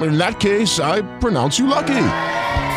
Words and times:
In 0.00 0.16
that 0.18 0.38
case, 0.38 0.78
I 0.78 1.02
pronounce 1.18 1.58
you 1.58 1.66
lucky. 1.66 2.04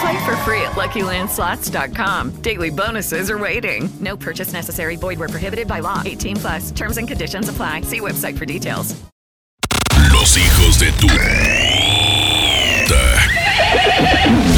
Play 0.01 0.25
for 0.25 0.35
free 0.37 0.61
at 0.61 0.71
LuckyLandSlots.com. 0.71 2.41
Daily 2.41 2.71
bonuses 2.71 3.29
are 3.29 3.37
waiting. 3.37 3.89
No 3.99 4.17
purchase 4.17 4.53
necessary. 4.53 4.95
Void 4.95 5.19
where 5.19 5.29
prohibited 5.29 5.67
by 5.67 5.81
law. 5.81 6.01
18 6.03 6.37
plus. 6.37 6.71
Terms 6.71 6.97
and 6.97 7.07
conditions 7.07 7.49
apply. 7.49 7.81
See 7.81 7.99
website 7.99 8.37
for 8.37 8.45
details. 8.45 8.95
Los 10.11 10.35
hijos 10.35 10.79
de 10.79 10.91
tu... 10.99 11.07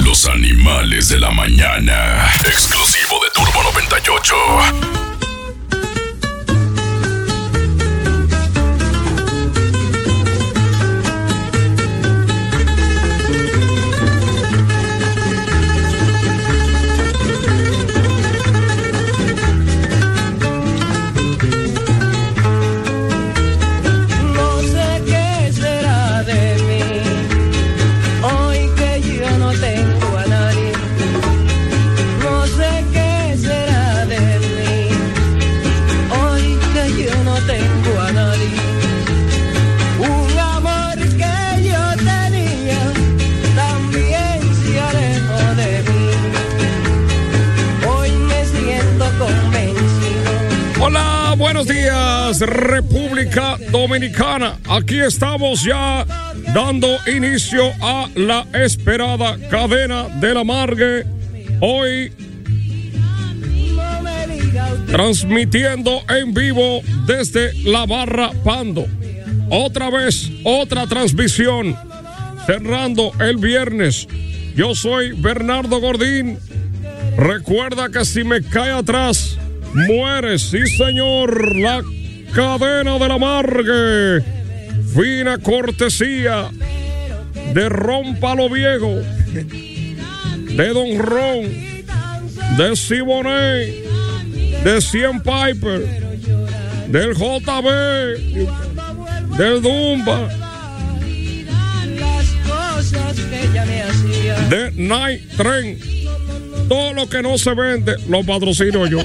Los 0.05 0.27
animales 0.27 1.09
de 1.09 1.19
la 1.19 1.31
mañana. 1.31 2.29
Exclusivo 2.45 3.19
de 3.21 3.29
Turbo 3.33 3.63
98. 3.63 4.92
Hola, 50.85 51.33
buenos 51.37 51.65
días, 51.65 52.41
República 52.41 53.57
Dominicana. 53.71 54.59
Aquí 54.67 54.99
estamos 54.99 55.63
ya 55.63 56.05
dando 56.53 56.97
inicio 57.07 57.71
a 57.81 58.09
la 58.15 58.45
esperada 58.51 59.37
cadena 59.49 60.09
de 60.19 60.33
la 60.33 60.43
Margue. 60.43 61.05
Hoy 61.61 62.11
transmitiendo 64.87 66.01
en 66.09 66.33
vivo 66.33 66.81
desde 67.07 67.53
la 67.63 67.85
barra 67.85 68.31
Pando. 68.43 68.85
Otra 69.49 69.89
vez, 69.89 70.29
otra 70.43 70.85
transmisión. 70.85 71.77
Cerrando 72.45 73.13
el 73.21 73.37
viernes. 73.37 74.05
Yo 74.53 74.75
soy 74.75 75.13
Bernardo 75.13 75.79
Gordín. 75.79 76.37
Recuerda 77.15 77.87
que 77.87 78.03
si 78.03 78.25
me 78.25 78.41
cae 78.43 78.71
atrás, 78.71 79.37
muere, 79.73 80.37
sí 80.39 80.65
señor, 80.67 81.55
la 81.55 81.81
cadena 82.33 82.97
de 82.97 83.07
la 83.07 83.17
Margue. 83.17 84.23
Fina 84.93 85.37
cortesía 85.37 86.49
de 87.53 87.69
Ron 87.69 88.19
Palo 88.19 88.49
Viejo, 88.49 89.01
de 89.31 90.67
Don 90.69 90.99
Ron, 90.99 91.43
de 92.57 92.75
Simonet, 92.75 93.85
de 94.63 94.81
Cien 94.81 95.21
Piper, 95.21 95.81
del 96.87 97.13
JB, 97.15 97.67
del 99.37 99.61
Dumba, 99.61 100.29
de 104.49 104.71
Night 104.75 105.21
Train. 105.37 105.79
Todo 106.69 106.93
lo 106.93 107.09
que 107.09 107.21
no 107.21 107.37
se 107.37 107.53
vende 107.53 107.95
lo 108.07 108.23
patrocino 108.23 108.87
yo. 108.87 108.99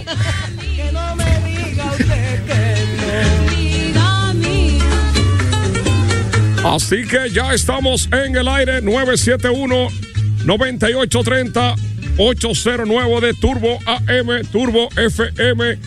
Así 6.69 7.07
que 7.07 7.31
ya 7.31 7.55
estamos 7.55 8.11
en 8.13 8.37
el 8.37 8.47
aire 8.47 8.83
971 8.83 9.89
9830 10.45 11.75
809 12.19 13.27
de 13.27 13.33
Turbo 13.33 13.79
AM, 13.87 14.47
Turbo 14.53 14.91
FM. 14.95 15.79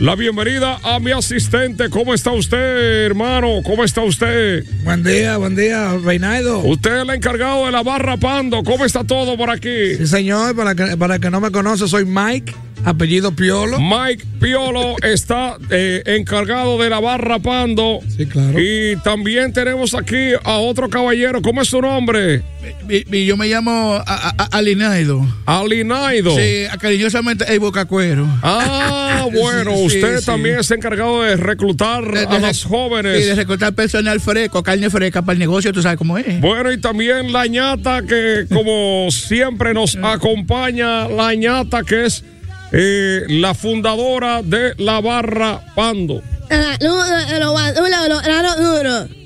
La 0.00 0.14
bienvenida 0.16 0.80
a 0.84 1.00
mi 1.00 1.12
asistente. 1.12 1.88
¿Cómo 1.88 2.12
está 2.12 2.32
usted, 2.32 3.06
hermano? 3.06 3.62
¿Cómo 3.64 3.84
está 3.84 4.02
usted? 4.02 4.64
Buen 4.84 5.02
día, 5.02 5.38
buen 5.38 5.56
día, 5.56 5.96
Reinaldo. 5.96 6.58
Usted 6.58 6.96
es 6.96 7.02
el 7.04 7.10
encargado 7.10 7.64
de 7.64 7.72
la 7.72 7.82
barra 7.82 8.18
Pando. 8.18 8.62
¿Cómo 8.64 8.84
está 8.84 9.04
todo 9.04 9.34
por 9.38 9.48
aquí? 9.48 9.96
Sí, 9.96 10.06
señor, 10.06 10.54
para 10.54 10.74
que, 10.74 10.94
para 10.98 11.14
el 11.14 11.20
que 11.22 11.30
no 11.30 11.40
me 11.40 11.50
conoce, 11.50 11.88
soy 11.88 12.04
Mike, 12.04 12.54
apellido 12.84 13.32
Piolo. 13.32 13.78
Mike 13.80 14.24
Piolo 14.40 14.96
está 15.02 15.56
eh, 15.70 16.02
encargado 16.06 16.78
de 16.78 16.88
la 16.90 17.00
barra 17.00 17.38
Pando. 17.38 18.00
Sí, 18.16 18.26
claro. 18.26 18.58
Y 18.58 18.96
también 19.02 19.52
tenemos 19.52 19.94
aquí 19.94 20.32
a 20.44 20.58
otro 20.58 20.88
caballero. 20.88 21.42
¿Cómo 21.42 21.62
es 21.62 21.68
su 21.68 21.80
nombre? 21.80 22.42
Y, 22.88 23.16
y 23.16 23.26
yo 23.26 23.36
me 23.36 23.46
llamo 23.46 23.94
a- 23.94 24.02
a- 24.06 24.34
a- 24.36 24.56
Alinaido. 24.58 25.24
Alinaido. 25.46 26.34
Sí, 26.36 26.64
cariñosamente 26.80 27.44
el 27.52 27.60
Bocacuero. 27.60 28.26
Ah, 28.42 29.26
bueno, 29.32 29.72
Sí, 29.76 29.84
usted 29.98 30.20
sí. 30.20 30.26
también 30.26 30.58
es 30.58 30.70
encargado 30.70 31.22
de 31.22 31.36
reclutar 31.36 32.04
De- 32.10 32.24
a 32.26 32.38
las 32.38 32.64
jóvenes. 32.64 33.20
Y 33.22 33.24
de 33.26 33.34
reclutar 33.34 33.72
personal 33.74 34.20
fresco, 34.20 34.62
carne 34.62 34.90
fresca 34.90 35.22
para 35.22 35.34
el 35.34 35.38
negocio, 35.38 35.72
tú 35.72 35.82
sabes 35.82 35.98
cómo 35.98 36.16
es. 36.18 36.40
Bueno, 36.40 36.72
y 36.72 36.78
también 36.80 37.32
la 37.32 37.46
ñata 37.46 38.02
que 38.02 38.46
como 38.52 39.08
siempre 39.10 39.74
nos 39.74 39.96
acompaña, 40.02 41.08
la 41.08 41.34
ñata 41.34 41.82
que 41.82 42.06
es 42.06 42.24
eh, 42.72 43.22
la 43.28 43.54
fundadora 43.54 44.42
de 44.42 44.74
la 44.76 45.00
barra 45.00 45.60
Pando. 45.74 46.22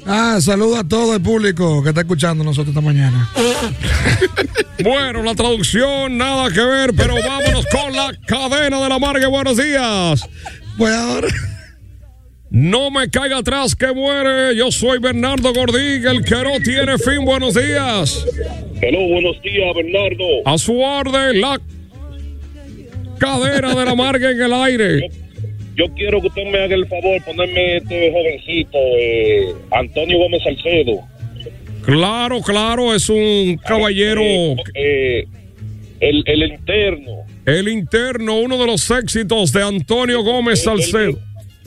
Ah, 0.05 0.39
saludo 0.41 0.77
a 0.79 0.85
todo 0.85 1.15
el 1.15 1.23
público 1.23 1.83
que 1.83 1.91
está 1.91 2.01
escuchando 2.01 2.43
nosotros 2.43 2.69
esta 2.69 2.81
mañana. 2.81 3.31
Bueno, 4.83 5.23
la 5.23 5.35
traducción 5.35 6.19
nada 6.19 6.51
que 6.51 6.61
ver, 6.61 6.91
pero 6.97 7.15
vámonos 7.15 7.65
con 7.67 7.95
la 7.95 8.13
cadena 8.27 8.81
de 8.81 8.89
la 8.89 8.99
Margue. 8.99 9.27
Buenos 9.27 9.57
días. 9.57 10.29
Pues 10.77 10.93
ahora. 10.93 11.29
No 12.51 12.91
me 12.91 13.09
caiga 13.09 13.39
atrás 13.39 13.75
que 13.75 13.93
muere. 13.93 14.55
Yo 14.57 14.71
soy 14.71 14.99
Bernardo 14.99 15.55
Gordín, 15.55 16.07
el 16.07 16.23
que 16.25 16.35
no 16.35 16.61
tiene 16.63 16.99
fin. 16.99 17.25
Buenos 17.25 17.55
días. 17.55 18.27
Hello, 18.83 19.09
buenos 19.09 19.41
días, 19.43 19.75
Bernardo. 19.75 20.25
A 20.45 20.59
su 20.59 20.79
orden, 20.79 21.41
la 21.41 21.59
cadena 23.23 23.75
de 23.75 23.85
la 23.85 23.95
Margue 23.95 24.31
en 24.31 24.43
el 24.43 24.53
aire. 24.53 25.09
Yo 25.77 25.87
quiero 25.95 26.21
que 26.21 26.27
usted 26.27 26.45
me 26.51 26.59
haga 26.59 26.75
el 26.75 26.87
favor 26.87 27.13
de 27.13 27.21
ponerme 27.23 27.77
este 27.79 28.13
jovencito, 28.13 28.79
eh, 28.99 29.55
Antonio 29.71 30.19
Gómez 30.19 30.43
Salcedo. 30.45 31.01
Claro, 31.85 32.41
claro, 32.43 32.95
es 32.95 33.09
un 33.09 33.59
caballero. 33.67 34.23
Eh, 34.75 35.25
el, 36.01 36.23
el 36.27 36.43
interno. 36.53 37.13
El 37.47 37.69
interno, 37.69 38.39
uno 38.41 38.59
de 38.59 38.67
los 38.67 38.91
éxitos 38.91 39.53
de 39.53 39.63
Antonio 39.63 40.23
Gómez 40.23 40.63
Salcedo. 40.63 41.19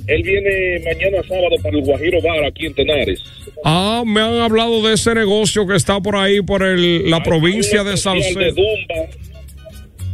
Él 0.08 0.22
viene 0.22 0.82
mañana 0.86 1.18
sábado 1.28 1.56
para 1.64 1.76
el 1.78 1.84
Guajiro 1.84 2.22
Bar 2.22 2.46
aquí 2.46 2.68
en 2.68 2.76
Tenares. 2.76 3.20
Ah, 3.64 4.04
me 4.06 4.22
han 4.22 4.36
hablado 4.40 4.88
de 4.88 4.94
ese 4.94 5.16
negocio 5.16 5.66
que 5.66 5.76
está 5.76 6.00
por 6.00 6.16
ahí, 6.16 6.42
por 6.42 6.62
el- 6.62 7.10
la 7.10 7.24
provincia 7.24 7.84
de 7.84 7.98
Salcedo. 7.98 8.40
De 8.40 8.52
Dumba, 8.52 9.10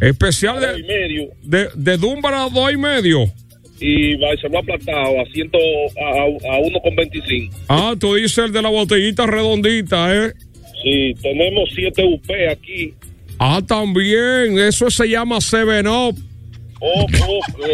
Especial 0.01 0.59
dos 0.59 0.80
y 0.80 0.81
de, 0.81 0.88
medio. 0.88 1.30
de, 1.44 1.69
de 1.75 1.98
Dumbar 1.98 2.33
a 2.33 2.50
dos 2.50 2.71
y 2.74 2.77
medio. 2.77 3.31
y 3.80 4.15
va- 4.15 4.36
se 4.42 4.50
lo 4.50 4.57
ha 4.57 4.62
aplastado 4.62 5.21
a, 5.21 5.25
ciento, 5.33 5.57
a, 5.57 6.24
a 6.56 6.59
1,25. 6.59 7.51
Ah, 7.69 7.94
tú 8.00 8.15
dices 8.15 8.38
el 8.39 8.51
de 8.51 8.62
la 8.62 8.69
botellita 8.69 9.25
redondita, 9.25 10.13
¿eh? 10.15 10.33
Sí, 10.83 11.13
tenemos 11.21 11.69
7 11.75 12.03
UP 12.03 12.25
aquí. 12.51 12.94
Ah, 13.39 13.62
también. 13.68 14.57
Eso 14.59 14.89
se 14.89 15.07
llama 15.07 15.39
Seven 15.42 15.88
Up. 15.88 16.15
Oh, 16.83 17.03
ok. 17.03 17.65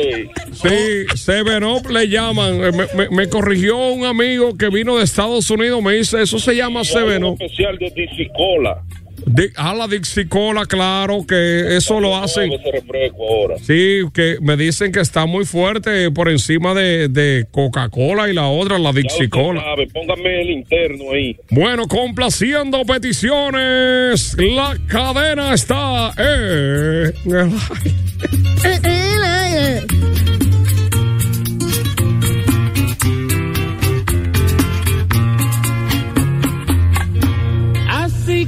Sí, 0.51 1.05
Seven 1.17 1.63
Up 1.63 1.89
le 1.89 2.09
llaman. 2.09 2.55
Eh, 2.63 2.71
Me, 2.73 2.87
me- 3.05 3.09
me 3.15 3.29
corrigió 3.29 3.77
un 3.93 4.05
amigo 4.05 4.57
que 4.57 4.67
vino 4.69 4.97
de 4.97 5.05
Estados 5.05 5.49
Unidos. 5.49 5.81
Me 5.81 5.93
dice, 5.95 6.21
eso 6.21 6.39
se 6.39 6.55
llama 6.55 6.83
Seven 6.83 7.23
Up. 7.23 7.37
especial 7.41 7.77
de 7.77 7.89
Disicola. 7.91 8.83
Di- 9.27 9.51
ah, 9.55 9.73
la 9.75 9.87
Dixicola, 9.87 10.65
claro, 10.65 11.25
que 11.27 11.75
eso 11.77 11.99
lo 11.99 12.15
hacen. 12.15 12.49
Sí, 13.61 14.01
que 14.13 14.37
me 14.41 14.55
dicen 14.57 14.91
que 14.91 14.99
está 15.01 15.25
muy 15.25 15.45
fuerte 15.45 16.09
por 16.11 16.29
encima 16.29 16.73
de, 16.73 17.07
de 17.09 17.45
Coca-Cola 17.51 18.29
y 18.29 18.33
la 18.33 18.47
otra, 18.47 18.79
la 18.79 18.91
Dixicola. 18.93 19.63
póngame 19.93 20.41
el 20.41 20.49
interno 20.51 21.11
ahí. 21.13 21.35
Bueno, 21.49 21.87
complaciendo 21.87 22.83
peticiones, 22.85 24.35
la 24.39 24.77
cadena 24.87 25.53
está 25.53 26.11
en 26.17 27.33
el 27.35 27.53
Así 28.63 30.26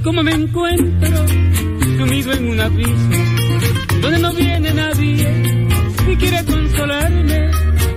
como 0.04 0.24
me 0.24 0.32
encuentro 0.32 1.26
sumido 1.98 2.32
en 2.34 2.50
un 2.50 2.60
abismo 2.60 3.16
donde 4.02 4.20
no 4.20 4.34
viene 4.34 4.74
nadie 4.74 5.68
si 6.06 6.16
quiere 6.16 6.46
consolarme. 6.46 7.52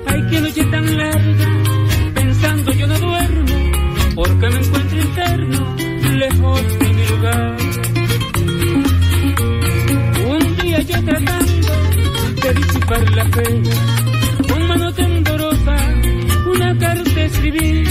Ay, 0.07 0.23
qué 0.31 0.41
noche 0.41 0.65
tan 0.65 0.97
larga, 0.97 1.49
pensando 2.15 2.73
yo 2.73 2.87
no 2.87 2.99
duermo 2.99 3.55
porque 4.15 4.51
me 4.51 4.57
encuentro 4.57 5.01
interno, 5.01 5.77
lejos 6.13 6.79
de 6.79 6.89
mi 6.93 7.07
lugar. 7.07 7.57
Un 10.27 10.57
día 10.57 10.83
yo 10.83 11.05
tratando 11.05 11.73
de 12.43 12.55
disipar 12.55 13.11
la 13.13 13.25
pena, 13.25 13.71
con 14.49 14.69
mano 14.69 14.93
temblorosa 14.93 15.77
una 16.55 16.79
carta 16.79 17.25
escribí 17.25 17.85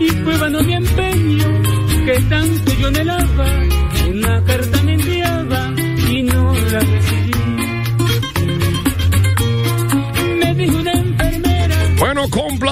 y 0.00 0.08
fue 0.08 0.36
vano 0.38 0.62
mi 0.62 0.74
empeño 0.74 1.78
que 2.04 2.20
tanto 2.22 2.72
yo 2.80 2.88
anhelaba. 2.88 3.17
Una 3.17 3.17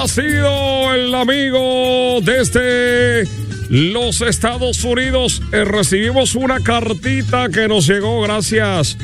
Bueno, 0.06 0.29
complacido 0.37 0.94
el 0.94 1.14
amigo 1.14 2.20
desde 2.23 3.25
los 3.69 4.20
Estados 4.20 4.85
Unidos. 4.85 5.43
Eh, 5.53 5.64
recibimos 5.64 6.35
una 6.35 6.61
cartita 6.61 7.49
que 7.49 7.67
nos 7.67 7.87
llegó 7.87 8.20
gracias 8.23 8.97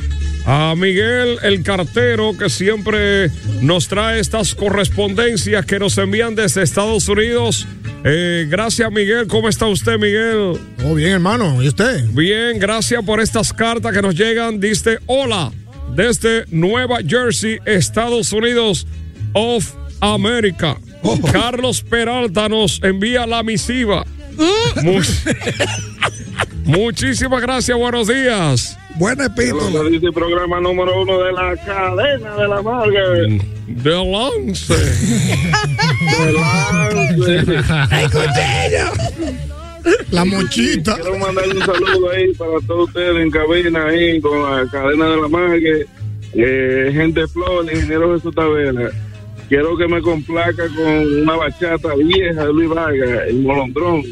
a 0.44 0.74
Miguel 0.76 1.38
el 1.42 1.62
cartero 1.62 2.36
que 2.36 2.48
siempre 2.48 3.30
nos 3.60 3.88
trae 3.88 4.20
estas 4.20 4.54
correspondencias 4.54 5.64
que 5.66 5.78
nos 5.78 5.98
envían 5.98 6.34
desde 6.34 6.62
Estados 6.62 7.08
Unidos. 7.08 7.66
Eh, 8.04 8.46
gracias 8.48 8.90
Miguel, 8.92 9.26
¿cómo 9.26 9.48
está 9.48 9.66
usted 9.66 9.98
Miguel? 9.98 10.58
Todo 10.78 10.94
bien, 10.94 11.12
hermano. 11.12 11.62
¿Y 11.62 11.68
usted? 11.68 12.04
Bien, 12.10 12.58
gracias 12.58 13.02
por 13.04 13.20
estas 13.20 13.52
cartas 13.52 13.92
que 13.92 14.02
nos 14.02 14.14
llegan. 14.14 14.60
Dice 14.60 14.98
hola 15.06 15.50
desde 15.94 16.44
Nueva 16.48 16.98
Jersey, 17.06 17.58
Estados 17.64 18.32
Unidos 18.32 18.86
of 19.32 19.74
America. 21.04 21.32
Carlos 21.32 21.82
Peralta 21.82 22.48
nos 22.48 22.80
envía 22.82 23.26
la 23.26 23.42
misiva. 23.42 24.04
Mu- 24.82 25.00
Muchísimas 26.64 27.42
gracias, 27.42 27.76
buenos 27.76 28.08
días. 28.08 28.78
Buen 28.96 29.18
Lo 29.18 29.34
que 29.84 29.90
dice 29.90 30.06
el 30.06 30.12
programa 30.12 30.60
número 30.60 31.02
uno 31.02 31.18
de 31.22 31.32
la 31.32 31.56
cadena 31.56 32.36
de 32.36 32.48
la 32.48 32.62
marga. 32.62 33.00
De 33.66 33.90
lance. 33.90 34.74
La 40.10 40.24
mochita. 40.24 40.94
Quiero 40.94 41.18
mandar 41.18 41.44
un 41.48 41.58
saludo 41.60 42.10
ahí 42.12 42.32
para 42.34 42.52
todos 42.66 42.88
ustedes 42.88 43.16
en 43.20 43.30
cabina 43.30 43.86
ahí 43.86 44.20
con 44.20 44.40
la 44.42 44.66
cadena 44.70 45.06
de 45.10 45.16
la 45.22 45.28
marga. 45.28 45.70
Eh, 46.34 46.90
gente 46.92 47.26
Flor, 47.26 47.64
ingeniero 47.64 48.14
Jesús 48.14 48.34
Tavera. 48.34 48.90
Quiero 49.52 49.76
que 49.76 49.86
me 49.86 50.00
complaca 50.00 50.66
con 50.68 51.20
una 51.20 51.36
bachata 51.36 51.94
vieja 51.94 52.46
de 52.46 52.52
Luis 52.54 52.70
Vargas, 52.70 53.28
el 53.28 53.42
molondrón. 53.42 54.02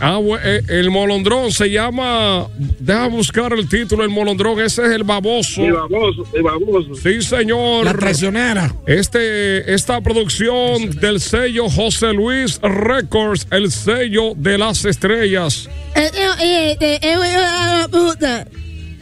Ah, 0.00 0.18
eh, 0.42 0.62
el 0.70 0.90
molondrón 0.90 1.52
se 1.52 1.70
llama. 1.70 2.46
Deja 2.56 3.06
buscar 3.08 3.52
el 3.52 3.68
título. 3.68 4.04
El 4.04 4.08
molondrón, 4.08 4.58
ese 4.58 4.86
es 4.86 4.92
el 4.92 5.04
baboso. 5.04 5.60
El 5.62 5.74
baboso, 5.74 6.24
el 6.32 6.42
baboso. 6.42 6.94
Sí, 6.94 7.20
señor. 7.20 7.84
La 7.84 7.92
traicionera. 7.92 8.74
Este, 8.86 9.74
esta 9.74 10.00
producción 10.00 10.88
del 10.98 11.20
sello 11.20 11.68
José 11.68 12.14
Luis 12.14 12.58
Records, 12.62 13.48
el 13.50 13.70
sello 13.70 14.32
de 14.34 14.56
las 14.56 14.86
estrellas. 14.86 15.68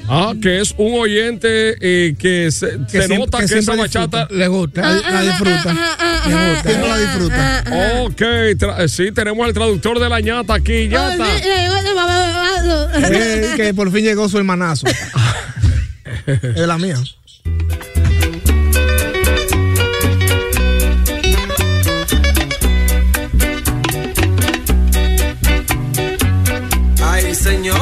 Ah, 0.09 0.35
que 0.41 0.61
es 0.61 0.75
un 0.77 1.01
oyente 1.01 1.77
eh, 1.81 2.15
que 2.19 2.51
se, 2.53 2.79
Que 2.91 3.01
se 3.03 3.09
siem- 3.09 3.19
nota 3.21 3.39
que 3.41 3.47
que, 3.47 3.59
esa 3.59 3.75
bachata. 3.75 4.29
Le 4.31 4.49
gusta, 4.49 4.83
la- 4.83 5.11
la 5.11 5.23
disfruta. 5.23 5.73
Le 6.27 6.51
gusta. 6.53 6.62
¿Quién 6.62 6.81
no 6.81 6.87
la 6.89 6.99
disfruta? 6.99 7.65
Ok, 8.03 8.21
tra- 8.59 8.85
eh, 8.85 8.89
sí, 8.89 9.12
tenemos 9.12 9.49
el 9.49 9.55
traductor 9.55 9.99
de 9.99 10.09
la 10.11 10.21
ñata 10.21 10.55
aquí, 10.55 10.89
ñata. 10.89 11.27
Eh, 12.97 13.53
que 13.56 13.73
por 13.75 13.91
fin 13.91 14.05
llegó 14.05 14.29
su 14.29 14.37
hermanazo. 14.39 14.87
es 16.27 16.56
la 16.67 16.77
mía. 16.79 16.97
Ay, 27.03 27.35
señores, 27.35 27.81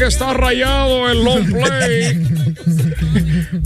que 0.00 0.06
está 0.06 0.32
rayado 0.32 1.10
el 1.10 1.22
long 1.22 1.44
play. 1.52 2.26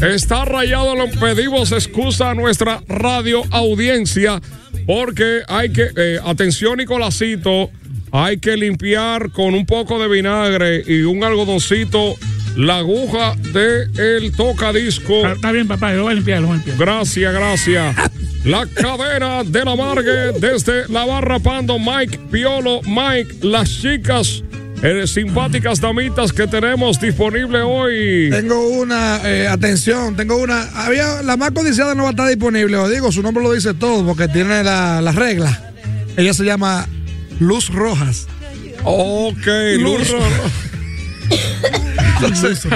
Está 0.01 0.45
rayado, 0.45 0.97
le 0.97 1.07
pedimos 1.17 1.71
excusa 1.71 2.31
a 2.31 2.35
nuestra 2.35 2.83
radio 2.89 3.45
audiencia 3.53 4.41
porque 4.85 5.43
hay 5.47 5.71
que, 5.71 5.91
eh, 5.97 6.19
atención 6.25 6.79
Nicolásito, 6.79 7.71
hay 8.11 8.39
que 8.39 8.57
limpiar 8.57 9.31
con 9.31 9.55
un 9.55 9.65
poco 9.65 10.01
de 10.01 10.09
vinagre 10.09 10.83
y 10.85 11.03
un 11.03 11.23
algodoncito 11.23 12.17
la 12.57 12.79
aguja 12.79 13.37
de 13.53 14.17
el 14.17 14.35
tocadisco. 14.35 15.29
Está 15.29 15.53
bien, 15.53 15.69
papá, 15.69 15.95
yo 15.95 16.03
voy 16.03 16.13
a 16.13 16.15
limpiar, 16.17 16.41
lo 16.41 16.49
voy 16.49 16.55
a 16.55 16.57
limpiar. 16.57 16.79
Gracias, 16.79 17.33
gracias. 17.33 17.97
La 18.45 18.67
cadena 18.67 19.45
de 19.45 19.65
la 19.65 19.77
Margue 19.77 20.33
desde 20.41 20.89
la 20.89 21.05
barra 21.05 21.39
Pando, 21.39 21.79
Mike 21.79 22.19
Piolo, 22.33 22.81
Mike, 22.83 23.37
las 23.43 23.71
chicas, 23.71 24.43
eh, 24.85 25.07
simpáticas 25.07 25.81
damitas 25.81 26.33
que 26.33 26.47
tenemos 26.47 27.01
disponible 27.01 27.61
hoy. 27.63 28.29
Tengo 28.31 28.69
una, 28.69 29.19
eh, 29.25 29.49
atención, 29.49 30.15
tengo 30.15 30.37
una. 30.37 30.63
Había, 30.85 31.23
la 31.23 31.37
más 31.37 31.51
codiciada 31.53 31.95
no 31.95 32.03
va 32.05 32.11
a 32.11 32.13
estar 32.13 32.29
disponible, 32.29 32.77
os 32.77 32.91
digo, 32.91 33.11
su 33.11 33.23
nombre 33.23 33.43
lo 33.43 33.53
dice 33.53 33.73
todo 33.75 34.05
porque 34.07 34.29
tiene 34.29 34.63
la, 34.63 35.01
la 35.01 35.13
regla. 35.13 35.73
Ella 36.17 36.35
se 36.35 36.45
llama 36.45 36.87
Luz 37.41 37.71
Rojas. 37.71 38.27
Ok, 38.85 39.47
Luz 39.81 40.13
Entonces, 42.17 42.67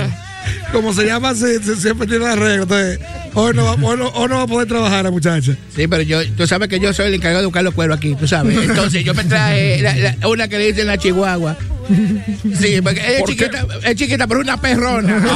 como 0.73 0.93
se 0.95 1.05
llama, 1.05 1.35
se, 1.35 1.63
se- 1.63 1.77
siempre 1.77 2.07
tiene 2.07 2.27
arreglo. 2.27 2.63
Entonces, 2.63 2.99
hoy 3.35 3.55
no, 3.55 3.65
va, 3.65 3.73
hoy, 3.87 3.97
no, 3.99 4.09
hoy 4.09 4.29
no 4.29 4.37
va 4.37 4.43
a 4.43 4.47
poder 4.47 4.67
trabajar 4.67 5.05
la 5.05 5.11
muchacha. 5.11 5.55
Sí, 5.77 5.87
pero 5.87 6.03
yo, 6.03 6.27
tú 6.33 6.47
sabes 6.47 6.69
que 6.69 6.81
yo 6.81 6.93
soy 6.93 7.09
el 7.09 7.15
encargado 7.15 7.41
de 7.41 7.47
buscar 7.47 7.63
los 7.65 7.75
cueros 7.75 7.99
aquí, 7.99 8.15
tú 8.15 8.27
sabes. 8.27 8.57
Entonces 8.57 9.05
yo 9.05 9.13
me 9.15 9.25
traje 9.25 9.81
la- 9.83 9.95
la- 9.97 10.29
una 10.29 10.49
que 10.49 10.59
le 10.59 10.67
dicen 10.73 10.87
la 10.87 10.97
chihuahua. 10.99 11.57
Sí, 12.55 12.81
porque 12.83 13.01
es 13.01 13.21
¿Por 13.21 13.29
qué? 13.31 13.37
chiquita, 13.37 13.67
es 13.85 13.95
chiquita, 13.97 14.27
pero 14.27 14.41
una 14.41 14.61
perrona. 14.61 15.23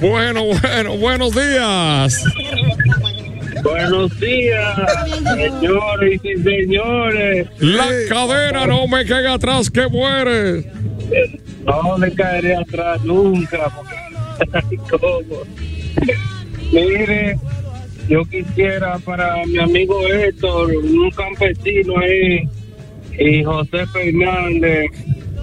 Bueno, 0.00 0.44
bueno, 0.44 0.96
buenos 0.98 1.34
días. 1.34 2.22
Buenos 3.62 4.20
días, 4.20 4.78
señores 5.34 6.20
y 6.22 6.42
señores. 6.42 7.46
La 7.60 7.86
cadena 8.08 8.66
no 8.66 8.86
me 8.88 9.06
caiga 9.06 9.32
atrás 9.34 9.70
que 9.70 9.88
muere. 9.88 10.70
No 11.64 11.96
le 11.98 12.12
caeré 12.12 12.56
atrás 12.56 13.02
nunca. 13.04 13.70
porque- 13.74 14.76
¿Cómo? 14.90 15.42
Mire, 16.72 17.38
yo 18.08 18.22
quisiera 18.26 18.98
para 18.98 19.44
mi 19.46 19.58
amigo 19.58 20.06
Héctor, 20.08 20.76
un 20.76 21.10
campesino 21.12 21.98
ahí, 21.98 22.46
y 23.18 23.44
José 23.44 23.86
Fernández, 23.92 24.90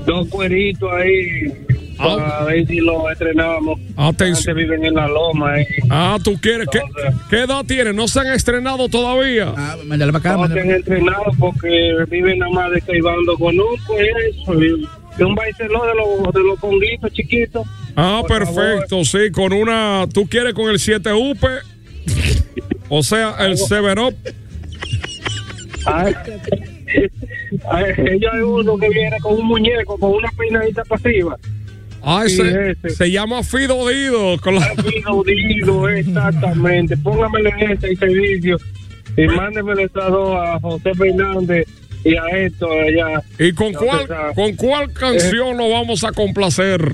dos 0.06 0.28
cueritos 0.30 0.90
ahí, 0.92 1.52
para 1.98 2.44
ver 2.46 2.68
si 2.68 2.78
lo 2.78 3.10
estrenábamos. 3.10 3.80
Atención. 3.96 4.58
Viven 4.58 4.84
en 4.86 4.96
la 4.96 5.08
loma. 5.08 5.60
eh. 5.62 5.68
Ah, 5.90 6.18
tú 6.24 6.34
quieres. 6.42 6.68
¿Qué, 6.72 6.80
qué 7.30 7.44
edad 7.44 7.64
tienen? 7.66 7.96
¿No 7.96 8.08
se 8.08 8.20
han 8.20 8.28
estrenado 8.34 8.90
todavía? 8.90 9.54
Ah, 9.56 9.76
mándale 9.86 10.12
para 10.12 10.32
acá. 10.36 10.48
No 10.48 10.54
se 10.54 10.60
han 10.60 10.72
entrenado 10.72 11.24
porque 11.40 11.94
viven 12.10 12.40
nada 12.40 12.52
más 12.52 12.72
descaibando 12.72 13.36
con 13.38 13.58
un 13.60 13.76
eso. 14.38 14.64
y- 14.64 14.88
y 15.16 15.22
un 15.22 15.36
baiceló 15.36 15.86
de 15.86 15.94
los, 15.94 16.34
de 16.34 16.40
los 16.42 16.60
conguitos 16.60 17.12
chiquitos. 17.14 17.68
Ah, 17.96 18.24
Por 18.28 18.40
perfecto, 18.40 19.06
sí, 19.06 19.30
con 19.32 19.54
una. 19.54 20.08
¿Tú 20.12 20.26
quieres 20.28 20.56
con 20.56 20.72
el 20.72 20.80
7 20.80 21.14
UP? 21.14 21.38
O 22.90 23.04
sea, 23.04 23.36
el 23.42 23.56
Severo. 23.58 24.10
Ay, 25.86 26.16
ellos 27.98 28.32
hay 28.34 28.42
uno 28.42 28.78
que 28.78 28.90
viene 28.90 29.18
con 29.20 29.34
un 29.36 29.48
muñeco, 29.48 29.98
con 29.98 30.12
una 30.12 30.32
peinadita 30.32 30.84
pasiva. 30.84 31.38
Ah, 32.02 32.24
Sí, 32.28 32.42
ese, 32.42 32.72
ese. 32.72 32.90
se 32.90 33.12
llama 33.12 33.44
Fido 33.44 33.88
Dido. 33.88 34.38
Con 34.42 34.56
la... 34.56 34.62
Fido 34.76 35.24
Dido, 35.24 35.90
exactamente. 35.90 36.98
Póngamele 36.98 37.54
ese 37.72 37.94
y 37.94 37.96
servicio 37.96 38.58
y 39.16 39.26
dos 39.26 40.36
a 40.36 40.60
José 40.60 40.94
Fernández 40.96 41.68
y 42.04 42.16
a 42.16 42.26
esto 42.38 42.68
allá. 42.72 43.22
¿Y 43.40 43.54
con 43.54 43.74
cuál, 43.74 44.08
con 44.36 44.56
cuál 44.56 44.92
canción 44.94 45.58
lo 45.58 45.70
vamos 45.70 46.04
a 46.04 46.12
complacer? 46.12 46.94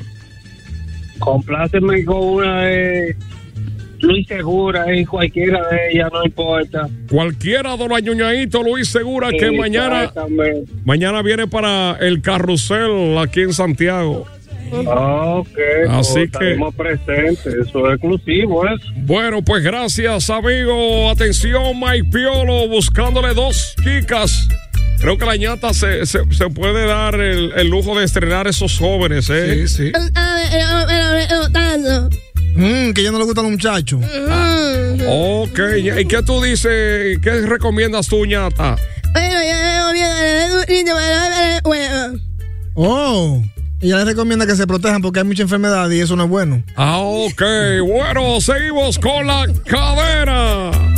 Compláceme 1.20 2.06
con 2.06 2.24
una 2.24 2.62
de 2.64 3.16
Luis 4.02 4.28
Segura 4.28 4.94
y 4.96 5.06
cualquiera 5.06 5.68
de 5.70 5.78
ellas, 5.92 6.10
no 6.12 6.24
importa. 6.24 6.88
Cualquiera 7.10 7.76
de 7.78 7.88
los 7.88 8.02
ñoñaditos, 8.02 8.64
Luis 8.64 8.90
Segura, 8.90 9.30
que 9.32 9.52
mañana, 9.52 10.12
mañana 10.86 11.22
viene 11.22 11.48
para 11.48 11.98
el 12.00 12.22
carrusel 12.22 13.18
aquí 13.18 13.42
en 13.42 13.54
Santiago. 13.54 14.26
Ok, 14.72 15.58
Así 15.90 16.28
pues, 16.28 16.58
que- 16.58 16.72
presentes, 16.78 17.46
eso 17.48 17.88
es 17.88 17.94
exclusivo, 17.94 18.68
eso. 18.68 18.86
Bueno, 18.98 19.42
pues 19.42 19.64
gracias, 19.64 20.30
amigo. 20.30 21.10
Atención, 21.10 21.80
Mike 21.80 22.10
Piolo, 22.12 22.68
buscándole 22.68 23.34
dos 23.34 23.74
chicas. 23.84 24.48
Creo 25.00 25.18
que 25.18 25.26
la 25.26 25.38
ñata 25.38 25.74
se, 25.74 26.06
se, 26.06 26.20
se 26.32 26.50
puede 26.50 26.86
dar 26.86 27.16
el, 27.16 27.54
el 27.56 27.68
lujo 27.70 27.98
de 27.98 28.04
estrenar 28.06 28.48
esos 28.48 28.78
jóvenes, 28.78 29.30
¿eh? 29.30 29.66
Sí, 29.68 29.86
sí. 29.86 29.92
Mm, 32.60 32.92
que 32.92 33.04
ya 33.04 33.12
no 33.12 33.18
le 33.20 33.24
gustan 33.24 33.46
los 33.46 33.54
muchachos. 33.54 34.02
Ok, 35.08 35.60
¿y 35.78 36.06
qué 36.06 36.22
tú 36.24 36.42
dices? 36.42 37.18
¿Qué 37.24 37.42
recomiendas 37.48 38.08
tú, 38.08 38.26
ñata? 38.26 38.76
Oh, 42.76 43.42
ella 43.80 43.98
le 44.00 44.06
recomienda 44.06 44.46
que 44.46 44.58
se 44.58 44.68
protejan 44.68 45.02
porque 45.02 45.20
hay 45.20 45.26
mucha 45.26 45.44
enfermedad 45.44 45.90
y 45.90 46.02
eso 46.02 46.18
no 46.18 46.26
es 46.26 46.30
bueno. 46.30 46.62
Ah, 46.76 46.98
ok. 47.00 47.42
Bueno, 47.88 48.42
seguimos 48.42 49.00
con 49.00 49.26
la 49.26 49.46
cadena. 49.66 50.89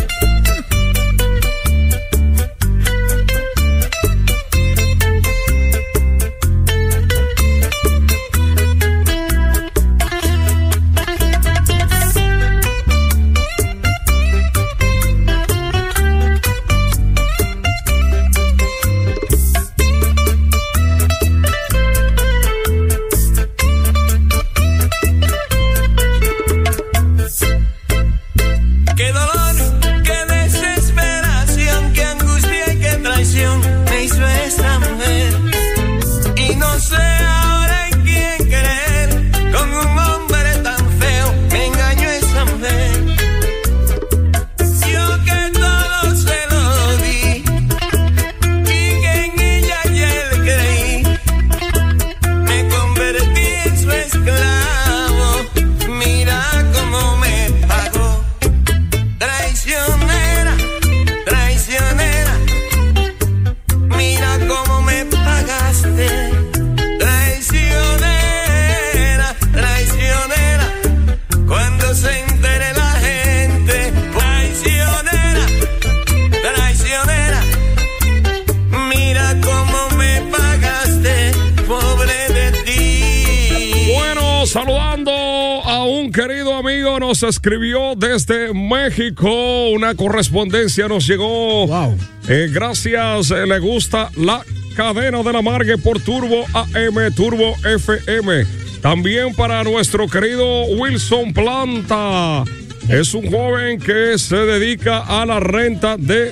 Nos 87.00 87.24
escribió 87.24 87.96
desde 87.96 88.54
México. 88.54 89.70
Una 89.70 89.96
correspondencia 89.96 90.88
nos 90.88 91.08
llegó. 91.08 91.68
Wow. 91.68 91.98
Eh, 92.28 92.50
gracias, 92.54 93.32
eh, 93.32 93.46
le 93.48 93.60
gusta 93.60 94.10
la 94.18 94.42
cadena 94.76 95.24
de 95.24 95.34
la 95.34 95.42
Margue 95.42 95.78
por 95.78 96.00
Turbo 96.02 96.46
AM, 96.54 97.14
Turbo 97.16 97.56
FM. 97.64 98.46
También 98.82 99.34
para 99.36 99.64
nuestro 99.64 100.08
querido 100.08 100.64
Wilson 100.66 101.34
Planta. 101.34 102.44
Es 102.90 103.14
un 103.14 103.30
joven 103.32 103.80
que 103.80 104.18
se 104.18 104.36
dedica 104.38 105.00
a 105.00 105.26
la 105.26 105.40
renta 105.40 105.98
de, 105.98 106.32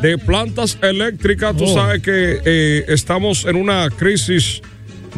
de 0.00 0.18
plantas 0.18 0.78
eléctricas. 0.82 1.54
Tú 1.56 1.64
Oh. 1.64 1.74
sabes 1.74 2.02
que 2.02 2.40
eh, 2.44 2.84
estamos 2.88 3.44
en 3.44 3.56
una 3.56 3.90
crisis 3.90 4.62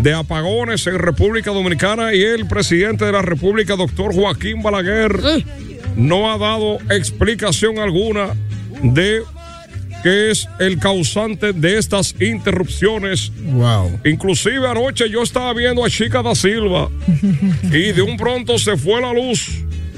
de 0.02 0.14
apagones 0.14 0.86
en 0.86 0.98
República 0.98 1.50
Dominicana 1.50 2.14
y 2.14 2.22
el 2.22 2.46
presidente 2.46 3.04
de 3.04 3.12
la 3.12 3.22
República, 3.22 3.76
doctor 3.76 4.14
Joaquín 4.14 4.62
Balaguer, 4.62 5.20
no 5.96 6.32
ha 6.32 6.38
dado 6.38 6.78
explicación 6.90 7.78
alguna 7.78 8.34
de 8.82 9.22
qué 10.02 10.30
es 10.30 10.48
el 10.60 10.78
causante 10.78 11.52
de 11.52 11.78
estas 11.78 12.14
interrupciones. 12.20 13.32
Wow. 13.42 14.00
Inclusive 14.04 14.68
anoche 14.68 15.10
yo 15.10 15.22
estaba 15.22 15.52
viendo 15.52 15.84
a 15.84 15.90
Chica 15.90 16.22
da 16.22 16.34
Silva 16.34 16.88
y 17.64 17.92
de 17.92 18.02
un 18.02 18.16
pronto 18.16 18.58
se 18.58 18.76
fue 18.76 19.00
la 19.00 19.12
luz 19.12 19.48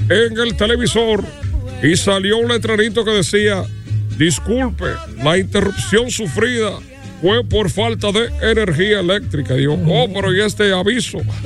en 0.09 0.39
el 0.39 0.57
televisor 0.57 1.23
y 1.83 1.97
salió 1.97 2.39
un 2.39 2.49
letrerito 2.49 3.05
que 3.05 3.13
decía, 3.13 3.65
disculpe 4.17 4.87
la 5.23 5.37
interrupción 5.37 6.11
sufrida 6.11 6.73
fue 7.21 7.45
por 7.45 7.71
falta 7.71 8.09
de 8.13 8.29
energía 8.51 9.01
eléctrica. 9.01 9.55
Digo, 9.55 9.79
oh, 9.87 10.09
pero 10.13 10.35
¿y 10.35 10.41
este 10.41 10.73
aviso? 10.73 11.19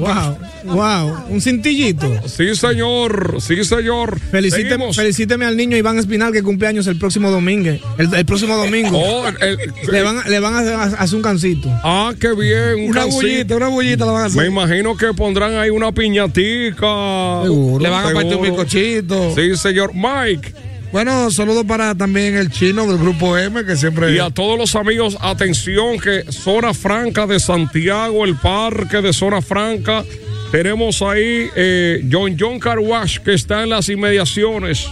wow, 0.00 0.38
wow, 0.64 1.24
un 1.28 1.40
cintillito. 1.40 2.06
Sí, 2.28 2.54
señor, 2.54 3.36
sí, 3.40 3.64
señor. 3.64 4.18
Felicíteme, 4.20 4.92
felicíteme 4.92 5.44
al 5.46 5.56
niño 5.56 5.76
Iván 5.76 5.98
Espinal 5.98 6.32
que 6.32 6.42
cumple 6.42 6.68
años 6.68 6.86
el 6.86 6.98
próximo 6.98 7.30
domingo. 7.30 7.70
El, 7.98 8.14
el 8.14 8.24
próximo 8.26 8.56
domingo. 8.56 8.98
Oh, 8.98 9.26
el- 9.28 9.58
le, 9.90 10.02
van, 10.02 10.18
a- 10.18 10.28
le 10.28 10.40
van 10.40 10.54
a 10.54 10.82
hacer, 10.84 11.16
un 11.16 11.22
cancito. 11.22 11.68
Ah, 11.82 12.12
qué 12.20 12.34
bien. 12.34 12.84
Un 12.84 12.90
Una 12.90 13.02
cancito. 13.02 13.22
bullita, 13.22 13.56
una 13.56 13.68
bullita 13.68 14.06
la 14.06 14.12
van 14.12 14.22
a 14.22 14.26
hacer. 14.26 14.42
Me 14.42 14.48
imagino 14.48 14.96
que 14.96 15.12
pondrán 15.14 15.54
ahí 15.56 15.70
una 15.70 15.92
piñatica. 15.92 17.42
Le 17.44 17.88
van 17.88 18.06
a 18.06 18.12
partir 18.12 18.36
un 18.36 18.44
Seguro. 18.44 18.50
bizcochito. 18.64 19.34
Sí, 19.34 19.56
señor. 19.56 19.92
Mike. 19.94 20.52
Bueno, 20.94 21.28
saludos 21.32 21.64
para 21.64 21.96
también 21.96 22.36
el 22.36 22.52
chino 22.52 22.86
del 22.86 22.98
grupo 22.98 23.36
M 23.36 23.64
que 23.64 23.74
siempre. 23.74 24.14
Y 24.14 24.20
a 24.20 24.30
todos 24.30 24.56
los 24.56 24.76
amigos, 24.76 25.18
atención 25.20 25.98
que 25.98 26.22
Zona 26.30 26.72
Franca 26.72 27.26
de 27.26 27.40
Santiago, 27.40 28.24
el 28.24 28.36
parque 28.36 29.02
de 29.02 29.12
Zona 29.12 29.42
Franca, 29.42 30.04
tenemos 30.52 31.02
ahí 31.02 31.48
eh, 31.56 32.08
John 32.08 32.36
John 32.38 32.60
Car 32.60 32.78
Wash 32.78 33.18
que 33.18 33.34
está 33.34 33.64
en 33.64 33.70
las 33.70 33.88
inmediaciones. 33.88 34.86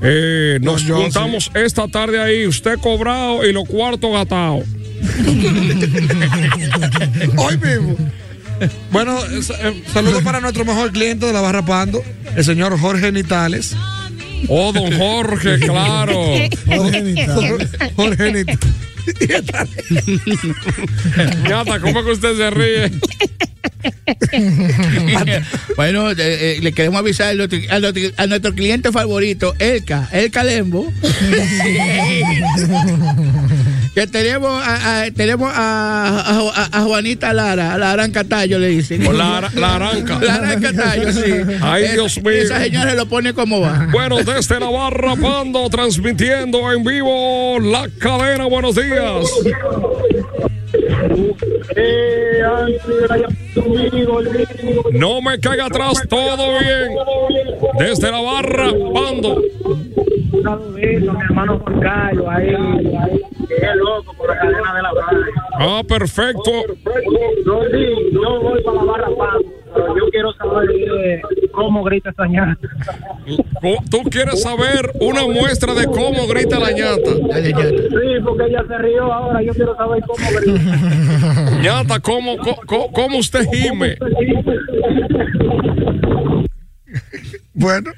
Eh, 0.00 0.60
nos 0.62 0.84
John, 0.88 1.02
juntamos 1.02 1.50
esta 1.52 1.86
tarde 1.88 2.22
ahí, 2.22 2.46
usted 2.46 2.78
cobrado 2.78 3.46
y 3.46 3.52
los 3.52 3.68
cuartos 3.68 4.10
gatados. 4.10 4.64
Hoy 7.36 7.58
mismo. 7.58 7.98
Bueno, 8.90 9.18
eh, 9.26 9.40
eh, 9.60 9.82
saludos 9.92 10.22
para 10.22 10.40
nuestro 10.40 10.64
mejor 10.64 10.90
cliente 10.90 11.26
de 11.26 11.34
la 11.34 11.42
barra 11.42 11.66
Pando, 11.66 12.02
el 12.34 12.42
señor 12.42 12.80
Jorge 12.80 13.12
Nitales. 13.12 13.76
Oh, 14.48 14.72
don 14.72 14.92
Jorge, 14.92 15.58
claro. 15.66 16.22
Jorge. 17.96 18.44
Ñata, 21.48 21.80
¿cómo 21.80 22.04
que 22.04 22.10
usted 22.12 22.36
se 22.36 22.50
ríe? 22.50 22.90
bueno, 25.76 26.10
eh, 26.10 26.16
eh, 26.18 26.58
le 26.60 26.72
queremos 26.72 26.98
avisar 27.00 27.28
a 27.30 27.34
nuestro, 27.34 27.58
a 27.70 27.78
nuestro- 27.80 28.10
a 28.16 28.26
nuestro 28.26 28.54
cliente 28.54 28.92
favorito, 28.92 29.54
Elka, 29.58 30.08
Elka 30.12 30.44
Lembo. 30.44 30.92
que 33.98 34.06
tenemos 34.06 34.62
a, 34.64 35.02
a- 35.02 35.10
tenemos 35.10 35.50
a, 35.52 36.20
a- 36.54 36.78
a 36.78 36.82
Juanita 36.82 37.32
Lara, 37.32 37.76
la 37.78 37.92
Aranca 37.92 38.22
Tallo 38.22 38.58
le 38.60 38.68
dicen. 38.68 39.04
O 39.04 39.12
la 39.12 39.50
la 39.56 39.74
aranca. 39.74 40.20
La 40.20 40.34
Aranca 40.36 40.72
Tallo, 40.72 41.12
sí. 41.12 41.32
Ay, 41.62 41.88
Dios 41.94 42.22
mío. 42.22 42.30
Esa 42.30 42.60
señora 42.62 42.94
lo 42.94 43.06
pone 43.06 43.32
como 43.34 43.60
va. 43.60 43.88
Bueno, 43.90 44.18
desde 44.22 44.60
la 44.60 44.70
barra 44.70 45.16
Pando, 45.16 45.68
transmitiendo 45.68 46.72
en 46.72 46.84
vivo 46.84 47.58
la 47.60 47.88
cadena. 47.98 48.44
Buenos 48.46 48.76
días. 48.76 49.26
No 54.92 55.20
me 55.20 55.38
caiga 55.40 55.66
atrás, 55.66 56.02
todo 56.08 56.58
bien. 56.60 56.96
Desde 57.78 58.10
la 58.10 58.20
barra 58.20 58.72
barra. 64.92 65.26
Ah, 65.58 65.82
perfecto. 65.86 66.50
Yo 67.44 68.40
voy 68.40 68.62
para 68.62 68.76
la 68.76 68.84
barra 68.84 69.08
quiero 70.66 70.96
saber 70.96 71.04
eh, 71.06 71.22
cómo 71.52 71.82
grita 71.84 72.10
esa 72.10 72.26
ñata. 72.26 72.58
¿Tú 73.90 74.02
quieres 74.10 74.42
saber 74.42 74.90
una 75.00 75.26
muestra 75.26 75.74
de 75.74 75.86
cómo 75.86 76.26
grita 76.26 76.58
la 76.58 76.70
ñata? 76.72 77.10
Sí, 77.14 78.22
porque 78.24 78.44
ella 78.48 78.64
se 78.68 78.78
rió 78.78 79.12
ahora, 79.12 79.42
yo 79.42 79.52
quiero 79.54 79.76
saber 79.76 80.02
cómo 80.06 80.28
grita. 80.40 81.50
ñata, 81.62 82.00
¿cómo, 82.00 82.36
co- 82.38 82.90
cómo 82.92 83.18
usted 83.18 83.46
gime? 83.52 83.96
Bueno. 87.54 87.90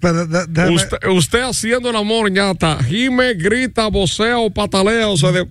Pero, 0.00 0.26
da- 0.26 0.46
déjame- 0.46 0.76
Usted, 0.76 0.98
usted 1.08 1.40
haciendo 1.42 1.90
el 1.90 1.96
amor, 1.96 2.30
ñata, 2.30 2.78
gime, 2.84 3.34
grita, 3.34 3.88
vocea 3.88 4.38
o 4.38 4.50
patalea, 4.50 5.08
o 5.08 5.16
sea, 5.16 5.30
de, 5.32 5.46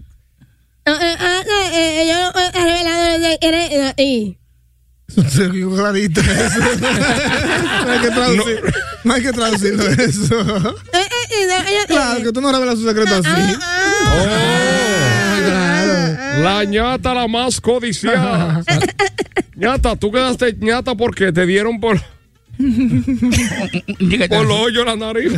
Se 5.10 5.48
vio 5.48 5.74
clarito 5.76 6.22
eso. 6.22 6.60
no 7.86 7.92
hay 7.92 8.00
que 8.00 8.10
traducir. 8.10 8.74
No, 9.04 9.14
hay 9.14 9.22
que 9.22 9.32
traducirlo 9.32 9.88
eso. 9.88 10.76
Claro, 11.88 12.24
que 12.24 12.32
tú 12.32 12.42
no 12.42 12.52
revelas 12.52 12.78
su 12.80 12.88
secreto 12.88 13.16
así. 13.16 13.30
La 16.42 16.64
ñata 16.64 17.14
la 17.14 17.28
más 17.28 17.60
codiciada. 17.60 18.64
ñata, 19.56 19.96
tú 19.96 20.12
quedaste 20.12 20.56
ñata 20.60 20.96
porque 20.96 21.32
te 21.32 21.46
dieron 21.46 21.80
por, 21.80 22.00
por 24.30 24.46
los 24.46 24.60
hoyos 24.60 24.86
la 24.86 24.96
nariz. 24.96 25.34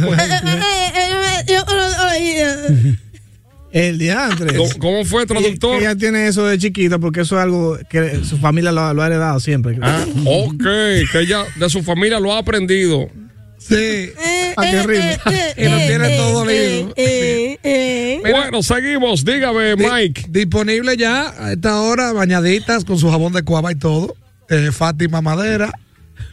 El 3.72 3.98
diantre. 3.98 4.58
¿Cómo- 4.58 4.70
cómo 4.80 5.06
fue, 5.06 5.26
traductor? 5.26 5.80
Ella 5.82 5.96
tiene 5.96 6.28
eso 6.28 6.46
de 6.46 6.58
chiquita 6.58 7.00
porque 7.00 7.22
eso 7.22 7.38
es 7.38 7.44
algo 7.44 7.78
que 7.90 8.24
su 8.26 8.38
familia 8.38 8.72
lo, 8.72 8.94
lo 8.94 9.02
ha 9.02 9.08
heredado 9.08 9.40
siempre. 9.40 9.78
Ah, 9.82 10.06
ok, 10.26 10.64
que 11.12 11.20
ella 11.22 11.46
de 11.56 11.70
su 11.70 11.82
familia 11.82 12.20
lo 12.20 12.34
ha 12.34 12.40
aprendido. 12.40 13.10
Sí, 13.58 14.10
a 14.58 14.62
que 14.64 14.84
rime. 14.84 15.18
Y 15.56 15.64
lo 15.70 15.78
tiene 15.88 16.18
todo 16.18 16.46
lindo. 16.46 16.94
Bueno, 18.22 18.64
seguimos, 18.64 19.24
dígame, 19.24 19.76
Mike. 19.76 20.26
Disponible 20.30 20.98
ya 20.98 21.30
a 21.38 21.54
esta 21.54 21.80
hora, 21.82 22.12
bañaditas 22.12 22.84
con 22.86 22.98
su 22.98 23.10
jabón 23.10 23.34
de 23.34 23.44
cuava 23.44 23.72
y 23.72 23.76
todo. 23.76 24.16
Eh, 24.50 24.72
Fátima 24.72 25.22
Madera. 25.22 25.72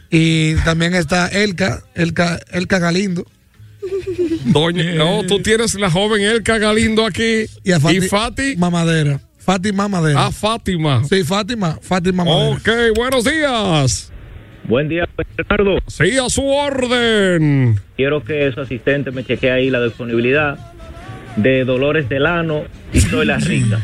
Y 0.09 0.55
también 0.65 0.95
está 0.95 1.27
Elka, 1.27 1.83
Elka, 1.93 2.39
Elka 2.51 2.79
Galindo. 2.79 3.25
Doña, 4.45 4.93
no, 4.95 5.23
tú 5.23 5.39
tienes 5.41 5.75
la 5.75 5.89
joven 5.89 6.21
Elka 6.21 6.57
Galindo 6.57 7.05
aquí. 7.05 7.45
Y, 7.63 7.71
a 7.71 7.79
Fati- 7.79 8.07
Fati. 8.09 8.55
Mamadera. 8.57 9.19
Fátima 9.37 9.87
Madera. 9.87 10.25
Ah, 10.27 10.31
Fátima. 10.31 11.03
Sí, 11.05 11.23
Fátima, 11.23 11.79
Fátima 11.81 12.23
Madera. 12.23 12.55
Ok, 12.57 12.69
buenos 12.95 13.23
días. 13.23 14.11
Buen 14.65 14.87
día, 14.89 15.07
Bernardo. 15.37 15.79
Sí, 15.87 16.17
a 16.17 16.29
su 16.29 16.45
orden. 16.45 17.79
Quiero 17.95 18.23
que 18.23 18.51
su 18.51 18.61
asistente 18.61 19.09
me 19.11 19.23
chequee 19.23 19.49
ahí 19.49 19.69
la 19.71 19.81
disponibilidad 19.83 20.57
de 21.37 21.63
Dolores 21.63 22.07
Delano 22.09 22.65
y 22.93 22.99
Soy 23.01 23.25
la 23.25 23.37
Rita. 23.37 23.83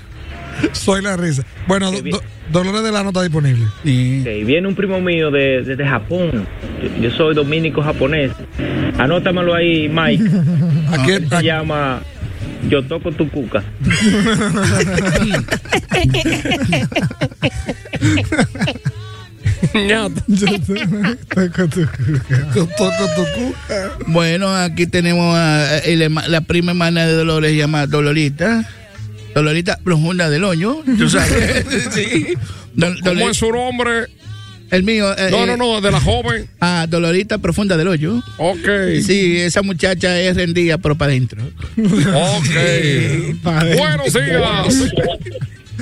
Soy 0.74 1.02
la 1.02 1.18
risa. 1.18 1.44
Bueno, 1.68 1.91
Qué 1.91 1.98
do- 1.98 2.04
bien. 2.04 2.15
do- 2.18 2.24
Dolores 2.52 2.84
de 2.84 2.91
Lano 2.91 3.10
está 3.10 3.24
disponible. 3.24 3.65
Ok, 3.65 4.46
viene 4.46 4.68
un 4.68 4.76
primo 4.76 5.02
mío 5.02 5.32
de, 5.32 5.63
desde 5.63 5.86
Japón. 5.86 6.46
Yo, 6.82 7.02
yo 7.02 7.12
soy 7.12 7.34
dominico 7.34 7.82
japonés. 7.82 8.32
Anótamelo 9.00 9.56
ahí, 9.56 9.89
Mike. 9.89 10.24
¿A 10.91 11.04
quién? 11.06 11.28
Se 11.28 11.41
llama 11.44 12.02
Yo 12.70 12.84
toco 12.88 13.12
tu 13.12 13.28
cuca. 13.30 13.63
Yo 22.56 22.65
toco 22.78 23.06
tu 23.15 23.24
cuca. 23.36 23.91
Bueno, 24.08 24.54
aquí 24.56 24.88
tenemos 24.88 25.36
a, 25.36 25.80
el 25.80 26.02
herma- 26.02 26.28
la 26.28 26.41
prima 26.41 26.72
hermana 26.72 27.06
de 27.06 27.13
Dolores 27.13 27.54
llamada 27.56 27.88
Dolorita. 27.88 28.68
Dolorita 29.36 29.78
profunda 29.84 30.30
del 30.30 30.45
hoyo, 30.45 30.82
tú 30.98 31.10
sabes. 31.10 31.65
sí. 31.93 32.28
Dol- 32.76 32.98
¿Cómo 33.02 33.12
Dolor- 33.19 33.32
es 33.32 33.38
su 33.38 33.52
nombre? 33.52 34.08
el 34.71 34.84
mío. 34.84 35.12
eh, 35.17 35.28
No, 35.30 35.43
eh, 35.43 35.48
no, 35.48 35.58
no, 35.58 35.82
de 35.82 35.91
la 35.91 36.00
joven. 36.00 36.50
Ah, 36.62 36.88
Dolorita 36.89 37.38
profunda 37.38 37.76
del 37.78 37.89
hoyo. 37.89 38.24
Ok. 38.38 38.67
Sí, 39.06 39.38
esa 39.38 39.62
muchacha 39.62 40.19
es 40.19 40.36
rendida, 40.38 40.78
pero 40.78 40.95
para 40.95 41.12
adentro. 41.12 41.43
Ok. 41.78 43.43
Buenos 43.78 44.13
días. 44.13 44.91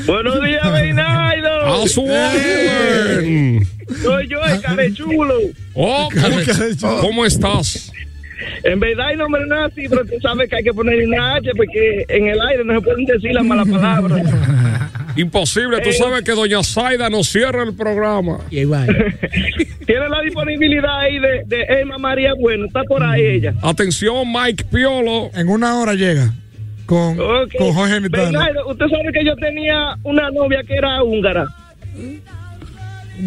Buenos 0.08 0.44
días, 0.44 0.72
Reinaldo. 0.72 1.84
A 1.84 1.88
su 1.88 2.04
orden. 2.04 3.68
Soy 4.02 4.28
yo, 4.28 4.42
el 4.44 4.62
cabechulo. 4.62 5.36
Oh, 5.76 6.10
¿cómo, 6.12 7.02
cómo 7.02 7.26
estás? 7.26 7.92
En 8.64 8.80
verdad 8.80 9.12
el 9.12 9.18
nombre 9.18 9.42
no 9.48 9.66
es 9.66 9.72
así, 9.72 9.88
pero 9.90 10.04
tú 10.06 10.14
sabes 10.22 10.50
que 10.50 10.56
hay 10.58 10.64
que 10.64 10.74
poner 10.74 11.08
una 11.08 11.36
H 11.36 11.50
porque 11.56 12.06
en 12.10 12.28
el 12.28 12.40
aire 12.42 12.64
no 12.64 12.74
se 12.76 12.82
pueden 12.82 13.06
decir 13.06 13.32
las 13.34 13.46
malas 13.46 13.68
palabras. 13.68 14.22
Imposible, 15.16 15.80
tú 15.82 15.92
sabes 15.92 16.24
que 16.24 16.32
doña 16.32 16.64
Zaida 16.64 17.10
nos 17.10 17.28
cierra 17.30 17.64
el 17.64 17.74
programa. 17.76 18.38
Va. 18.38 18.86
Tiene 19.86 20.10
la 20.10 20.22
disponibilidad 20.22 21.00
ahí 21.00 21.20
de, 21.20 21.44
de 21.46 21.82
Emma 21.82 21.98
María 21.98 22.32
Bueno, 22.40 22.66
está 22.66 22.84
por 22.84 23.04
ahí 23.04 23.22
ella. 23.22 23.54
Atención, 23.62 24.26
Mike 24.32 24.66
Piolo. 24.72 25.30
En 25.36 25.50
una 25.50 25.80
hora 25.80 25.94
llega 25.94 26.34
con, 26.86 27.20
Ok. 27.20 27.56
con 27.58 27.74
Jorge. 27.74 28.00
Bernardo, 28.10 28.68
usted 28.70 28.86
sabe 28.88 29.12
que 29.14 29.24
yo 29.26 29.36
tenía 29.36 29.96
una 30.04 30.32
novia 30.32 30.64
que 30.64 30.74
era 30.76 31.04
húngara. 31.04 31.46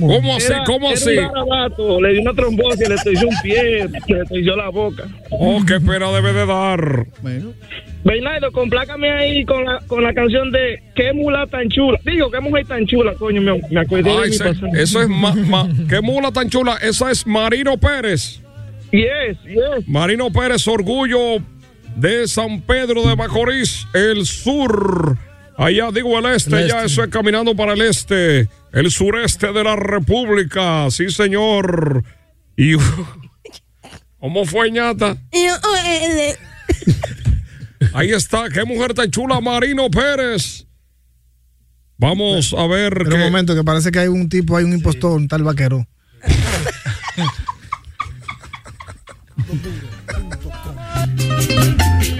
¿Cómo 0.01 0.37
así? 0.37 0.46
Era- 0.53 0.64
¿Cómo 0.64 0.87
era 0.87 0.94
así? 0.94 1.11
un 1.11 1.16
garabato, 1.29 2.01
le 2.01 2.12
dio 2.12 2.22
una 2.22 2.33
trombosis, 2.35 2.88
le 2.88 2.96
torció 2.96 3.29
un 3.29 3.35
pie, 3.42 3.88
le 3.88 4.25
torció 4.29 4.57
la 4.57 4.68
boca. 4.68 5.05
Oh, 5.31 5.61
qué 5.66 5.81
pena 5.81 6.11
debe 6.12 6.33
de 6.33 6.46
dar. 6.46 7.07
Bueno. 7.22 7.53
Bernardo, 8.05 8.53
complácame 8.53 9.11
ahí 9.11 9.44
con 9.44 9.64
la, 9.64 9.81
con 9.88 10.03
la 10.05 10.14
canción 10.14 10.53
de 10.53 10.81
Qué 10.94 11.12
mula 11.12 11.46
tan 11.49 11.68
chula. 11.68 11.99
Digo, 12.05 12.31
qué 12.31 12.40
mujer 12.40 12.64
tan 12.66 12.87
chula, 12.87 13.14
coño, 13.14 13.40
me, 13.42 13.61
me 13.70 13.81
acordé 13.81 14.05
de 14.05 14.11
Ay, 14.11 14.31
mi 14.31 14.37
se- 14.37 14.51
eso 14.83 15.03
es 15.03 15.09
ma- 15.09 15.35
ma- 15.35 15.68
qué 15.88 16.01
mula 16.01 16.31
tan 16.31 16.49
chula. 16.49 16.77
Esa 16.83 17.11
es 17.11 17.27
Marino 17.27 17.77
Pérez. 17.79 18.40
Yes, 18.92 19.37
yes. 19.44 19.88
Marino 19.88 20.31
Pérez, 20.31 20.66
orgullo 20.68 21.38
de 21.96 22.29
San 22.29 22.61
Pedro 22.61 23.03
de 23.09 23.16
Macorís, 23.16 23.87
el 23.92 24.25
sur. 24.25 25.16
Allá 25.59 25.90
digo 25.90 26.16
el 26.18 26.27
este, 26.27 26.61
El 26.61 26.68
ya 26.68 26.77
este. 26.77 26.87
eso 26.87 27.03
es 27.03 27.09
caminando 27.09 27.57
para 27.57 27.72
el 27.72 27.81
este, 27.81 28.46
el 28.77 28.91
sureste 28.91 29.53
de 29.53 29.65
la 29.65 29.75
República. 29.75 30.89
Sí, 30.91 31.11
señor. 31.11 32.05
Y 32.57 32.75
¿Cómo 34.21 34.45
fue, 34.45 34.71
ñata? 34.71 35.17
Ahí 37.93 38.11
está, 38.11 38.49
qué 38.51 38.65
mujer 38.65 38.95
tan 38.95 39.11
chula, 39.11 39.41
Marino 39.41 39.91
Pérez. 39.91 40.67
Vamos 41.99 42.55
a 42.57 42.67
ver 42.67 42.93
Pero 42.93 43.11
qué- 43.11 43.15
un 43.17 43.23
momento, 43.23 43.55
que 43.55 43.65
parece 43.65 43.91
que 43.91 44.01
hay 44.01 44.09
un 44.09 44.29
tipo, 44.29 44.57
hay 44.57 44.65
un 44.65 44.73
impostor, 44.75 45.12
un 45.12 45.29
tal 45.29 45.43
vaquero. 45.43 45.87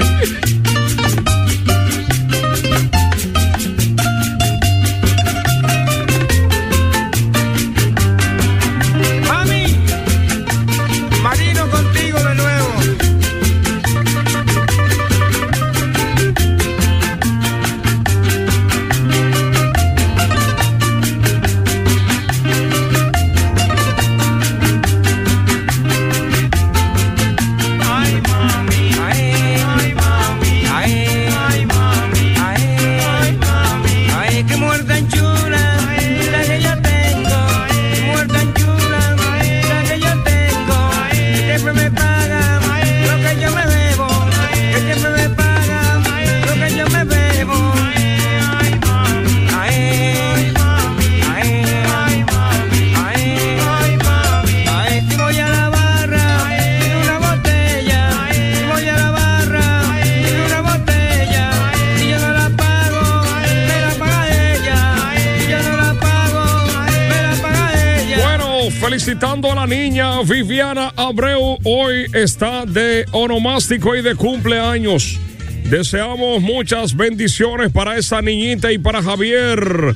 felicitando 68.97 69.53
a 69.53 69.55
la 69.55 69.67
niña 69.67 70.23
Viviana 70.23 70.91
Abreu. 70.97 71.59
Hoy 71.65 72.07
está 72.15 72.65
de 72.65 73.05
onomástico 73.13 73.95
y 73.95 74.01
de 74.01 74.15
cumpleaños. 74.15 75.21
Deseamos 75.65 76.41
muchas 76.41 76.97
bendiciones 76.97 77.71
para 77.73 77.99
esa 77.99 78.23
niñita 78.23 78.73
y 78.73 78.79
para 78.79 79.03
Javier. 79.03 79.95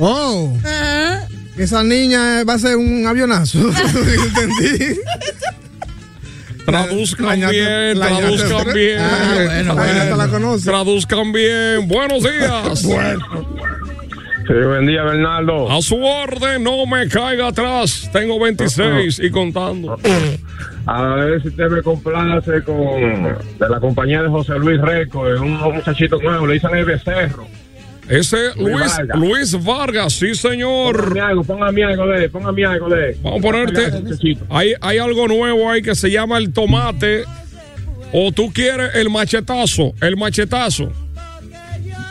Oh, 0.00 0.52
esa 1.56 1.84
niña 1.84 2.42
va 2.42 2.54
a 2.54 2.58
ser 2.58 2.76
un 2.76 3.06
avionazo. 3.06 3.60
Entendí. 4.26 4.98
Traduzcan 6.66 7.40
La 7.40 7.50
bien, 7.50 7.96
la 7.96 8.08
traduzcan 8.08 8.74
bien. 8.74 8.98
Ah, 8.98 9.34
bueno, 9.46 9.74
bueno. 9.76 10.16
la 10.16 10.28
conoce. 10.28 10.64
Traduzcan 10.64 11.30
bien. 11.30 11.86
Buenos 11.86 12.24
días. 12.24 12.84
Sí, 14.48 14.54
buen 14.54 14.86
día, 14.86 15.02
Bernardo. 15.02 15.70
A 15.70 15.82
su 15.82 16.02
orden, 16.02 16.64
no 16.64 16.86
me 16.86 17.06
caiga 17.06 17.48
atrás. 17.48 18.08
Tengo 18.10 18.40
26 18.40 19.18
y 19.18 19.30
contando. 19.30 19.98
A 20.86 21.16
ver 21.16 21.42
si 21.42 21.48
usted 21.48 21.68
me 21.68 21.82
complace 21.82 22.62
con 22.62 22.74
de 22.78 23.68
la 23.68 23.78
compañía 23.78 24.22
de 24.22 24.30
José 24.30 24.58
Luis 24.58 24.80
Reco, 24.80 25.30
es 25.30 25.38
un 25.38 25.52
muchachito 25.52 26.18
nuevo, 26.22 26.46
le 26.46 26.54
dicen 26.54 26.74
el 26.74 26.86
becerro. 26.86 27.46
Ese 28.08 28.54
Luis 28.56 28.70
Luis, 28.70 28.96
Vargas. 28.96 29.18
Luis 29.18 29.64
Vargas, 29.64 30.12
sí 30.14 30.34
señor. 30.34 30.96
Póngame 30.96 31.20
algo, 31.20 31.44
póngame 31.44 31.84
algo 31.84 32.06
de 32.06 32.28
póngame 32.30 32.64
algo 32.64 32.88
de. 32.88 33.18
Vamos 33.22 33.40
a 33.40 33.42
ponerte. 33.42 33.92
Hay, 34.48 34.72
hay 34.80 34.96
algo 34.96 35.28
nuevo 35.28 35.70
ahí 35.70 35.82
que 35.82 35.94
se 35.94 36.10
llama 36.10 36.38
el 36.38 36.54
tomate. 36.54 37.24
O 38.14 38.32
tú 38.32 38.50
quieres 38.50 38.94
el 38.94 39.10
machetazo. 39.10 39.92
El 40.00 40.16
machetazo. 40.16 40.90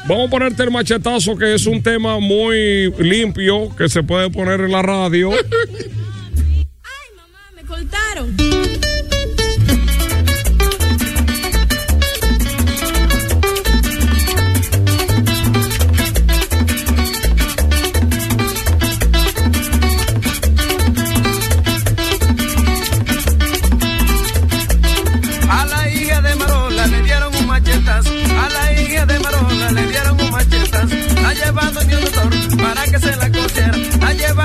Vamos 0.07 0.27
a 0.27 0.29
ponerte 0.29 0.63
el 0.63 0.71
machetazo, 0.71 1.37
que 1.37 1.53
es 1.53 1.65
un 1.65 1.83
tema 1.83 2.19
muy 2.19 2.93
limpio 2.97 3.75
que 3.75 3.89
se 3.89 4.03
puede 4.03 4.29
poner 4.29 4.61
en 4.61 4.71
la 4.71 4.81
radio. 4.81 5.31
Me 7.53 7.63
cortaron. 7.63 8.33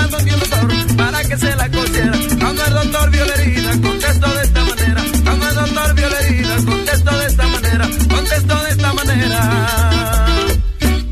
Un 0.05 0.11
doctor 0.11 0.97
para 0.97 1.25
que 1.25 1.37
se 1.37 1.57
la 1.57 1.71
cosiera. 1.71 2.13
Cuando 2.39 2.65
el 2.67 2.75
doctor 2.75 3.11
vio 3.11 3.25
la 3.25 3.35
herida, 3.35 3.71
contestó 3.81 4.35
de 4.35 4.43
esta 4.43 4.65
manera. 4.65 5.05
Cuando 5.25 5.49
el 5.49 5.55
doctor 5.55 5.95
vio 5.95 6.11
la 6.11 6.21
herida, 6.21 6.57
contestó 6.57 7.19
de 7.19 7.27
esta 7.27 7.47
manera. 7.49 7.91
Contestó 8.09 8.63
de 8.65 8.71
esta 8.71 8.93
manera. 8.93 10.27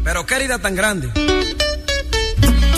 Pero 0.04 0.26
qué 0.26 0.34
herida 0.34 0.58
tan 0.58 0.74
grande. 0.74 1.08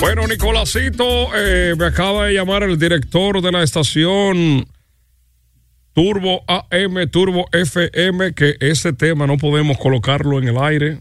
Bueno, 0.01 0.27
Nicolásito, 0.27 1.29
eh, 1.35 1.75
me 1.79 1.87
acaba 1.87 2.27
de 2.27 2.35
llamar 2.35 2.65
el 2.65 2.79
director 2.79 3.41
de 3.41 3.53
la 3.53 3.63
estación 3.63 4.67
Turbo 5.95 6.43
AM, 6.49 7.09
Turbo 7.11 7.47
FM, 7.53 8.33
que 8.35 8.57
ese 8.61 8.93
tema 8.93 9.27
no 9.27 9.37
podemos 9.37 9.79
colocarlo 9.79 10.39
en 10.39 10.49
el 10.49 10.59
aire. 10.59 11.01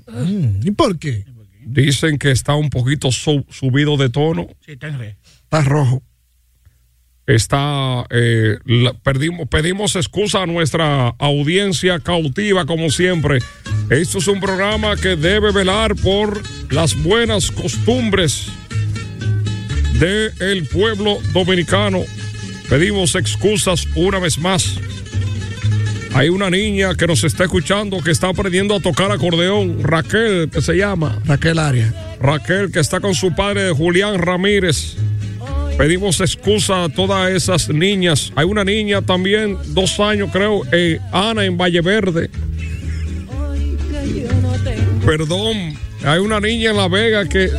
¿Y 0.61 0.71
por 0.71 0.99
qué? 0.99 1.25
Dicen 1.65 2.17
que 2.17 2.31
está 2.31 2.55
un 2.55 2.69
poquito 2.69 3.11
su- 3.11 3.45
subido 3.49 3.97
de 3.97 4.09
tono. 4.09 4.47
Sí, 4.65 4.73
está. 4.73 4.87
Está 4.87 5.61
rojo. 5.61 6.03
Está, 7.27 8.05
eh, 8.09 8.57
la- 8.65 8.93
perdimos, 8.93 9.47
pedimos 9.47 9.95
excusa 9.95 10.41
a 10.43 10.45
nuestra 10.47 11.09
audiencia 11.19 11.99
cautiva, 11.99 12.65
como 12.65 12.89
siempre. 12.89 13.39
Esto 13.89 14.17
es 14.17 14.27
un 14.27 14.39
programa 14.39 14.95
que 14.95 15.15
debe 15.15 15.51
velar 15.51 15.95
por 15.95 16.41
las 16.71 16.95
buenas 17.01 17.51
costumbres 17.51 18.47
del 19.99 20.67
pueblo 20.67 21.19
dominicano. 21.31 21.99
Pedimos 22.69 23.15
excusas 23.15 23.85
una 23.95 24.19
vez 24.19 24.37
más. 24.39 24.77
Hay 26.13 26.27
una 26.27 26.49
niña 26.49 26.93
que 26.95 27.07
nos 27.07 27.23
está 27.23 27.45
escuchando 27.45 28.01
que 28.01 28.11
está 28.11 28.27
aprendiendo 28.27 28.75
a 28.75 28.81
tocar 28.81 29.11
acordeón, 29.11 29.81
Raquel, 29.81 30.49
que 30.51 30.61
se 30.61 30.73
llama. 30.73 31.21
Raquel 31.25 31.57
Aria. 31.57 31.93
Raquel, 32.19 32.69
que 32.69 32.79
está 32.79 32.99
con 32.99 33.15
su 33.15 33.33
padre 33.33 33.71
Julián 33.71 34.19
Ramírez. 34.19 34.97
Pedimos 35.77 36.19
excusa 36.19 36.83
a 36.83 36.89
todas 36.89 37.31
esas 37.31 37.69
niñas. 37.69 38.33
Hay 38.35 38.45
una 38.45 38.65
niña 38.65 39.01
también, 39.01 39.57
dos 39.67 39.99
años 40.01 40.29
creo, 40.33 40.63
eh, 40.73 40.99
Ana 41.13 41.45
en 41.45 41.57
Valle 41.57 41.81
Verde. 41.81 42.29
Perdón, 45.05 45.75
hay 46.03 46.19
una 46.19 46.39
niña 46.41 46.71
en 46.71 46.77
La 46.77 46.89
Vega 46.89 47.25
que 47.25 47.49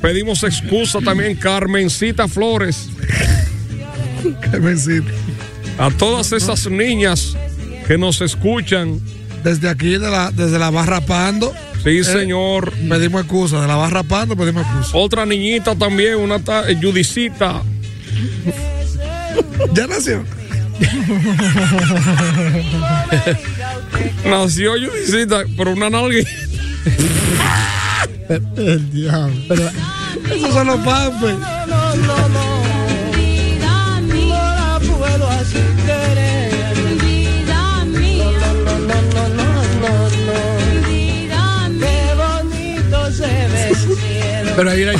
pedimos 0.00 0.44
excusa 0.44 1.00
también, 1.00 1.36
Carmencita 1.36 2.28
Flores. 2.28 2.88
Carmencita. 4.40 5.10
A 5.78 5.90
todas 5.90 6.32
esas 6.32 6.68
niñas 6.70 7.36
que 7.88 7.98
nos 7.98 8.20
escuchan. 8.20 9.00
Desde 9.42 9.68
aquí, 9.68 9.90
de 9.90 10.10
la, 10.10 10.30
desde 10.32 10.58
la 10.58 10.70
barra 10.70 11.00
Pando. 11.00 11.52
Sí, 11.84 12.02
señor. 12.04 12.72
Pedimos 12.88 13.22
excusa. 13.22 13.60
De 13.60 13.68
la 13.68 13.76
barra 13.76 14.02
rapando, 14.02 14.36
pedimos 14.36 14.66
excusa. 14.66 14.90
Otra 14.94 15.24
niñita 15.24 15.74
también, 15.76 16.16
una 16.16 16.38
ta- 16.40 16.68
eh, 16.68 16.76
Judicita. 16.80 17.62
ya 19.72 19.86
nació. 19.86 20.24
Nació 24.24 24.72
Judicita, 24.72 25.42
pero 25.56 25.72
una 25.72 25.90
nalguita. 25.90 26.30
El 28.56 28.90
diablo. 28.90 29.54
Esos 30.30 30.52
son 30.52 30.66
los 30.66 30.80
pampes. 30.80 31.34
Pero 44.58 44.70
hay 44.72 44.82
una, 44.82 44.92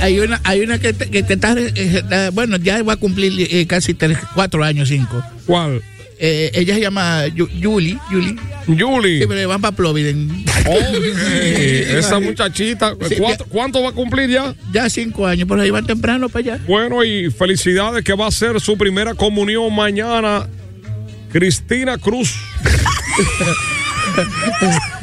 hay, 0.00 0.20
una, 0.20 0.40
hay 0.42 0.60
una 0.62 0.78
que, 0.78 0.94
te- 0.94 1.10
que 1.10 1.22
te 1.22 1.34
está, 1.34 1.52
eh, 1.52 1.70
eh, 1.76 2.30
bueno, 2.32 2.56
ya 2.56 2.82
va 2.82 2.94
a 2.94 2.96
cumplir 2.96 3.46
eh, 3.50 3.66
casi 3.66 3.92
tres, 3.92 4.16
cuatro 4.34 4.64
años, 4.64 4.88
cinco. 4.88 5.22
¿Cuál? 5.44 5.82
Eh, 6.18 6.50
ella 6.54 6.72
se 6.74 6.80
llama 6.80 7.26
Yuli, 7.26 7.98
Yuli. 8.10 8.36
Yuli. 8.66 9.20
Sí, 9.20 9.26
pero 9.28 9.46
van 9.50 9.60
para 9.60 9.76
Ploviden. 9.76 10.46
Eh, 10.64 11.94
esa 11.98 12.18
muchachita, 12.20 12.94
Sí, 13.06 13.16
¿cuánto, 13.16 13.44
cuánto 13.44 13.82
va 13.82 13.90
a 13.90 13.92
cumplir 13.92 14.30
ya? 14.30 14.54
Ya 14.72 14.88
cinco 14.88 15.26
años, 15.26 15.46
por 15.46 15.60
ahí 15.60 15.68
van 15.68 15.84
temprano 15.84 16.30
para 16.30 16.54
allá. 16.54 16.64
Bueno, 16.66 17.04
y 17.04 17.30
felicidades 17.30 18.02
que 18.02 18.14
va 18.14 18.28
a 18.28 18.30
ser 18.30 18.58
su 18.62 18.78
primera 18.78 19.12
comunión 19.12 19.74
mañana. 19.74 20.48
Cristina 21.30 21.98
Cruz. 21.98 22.34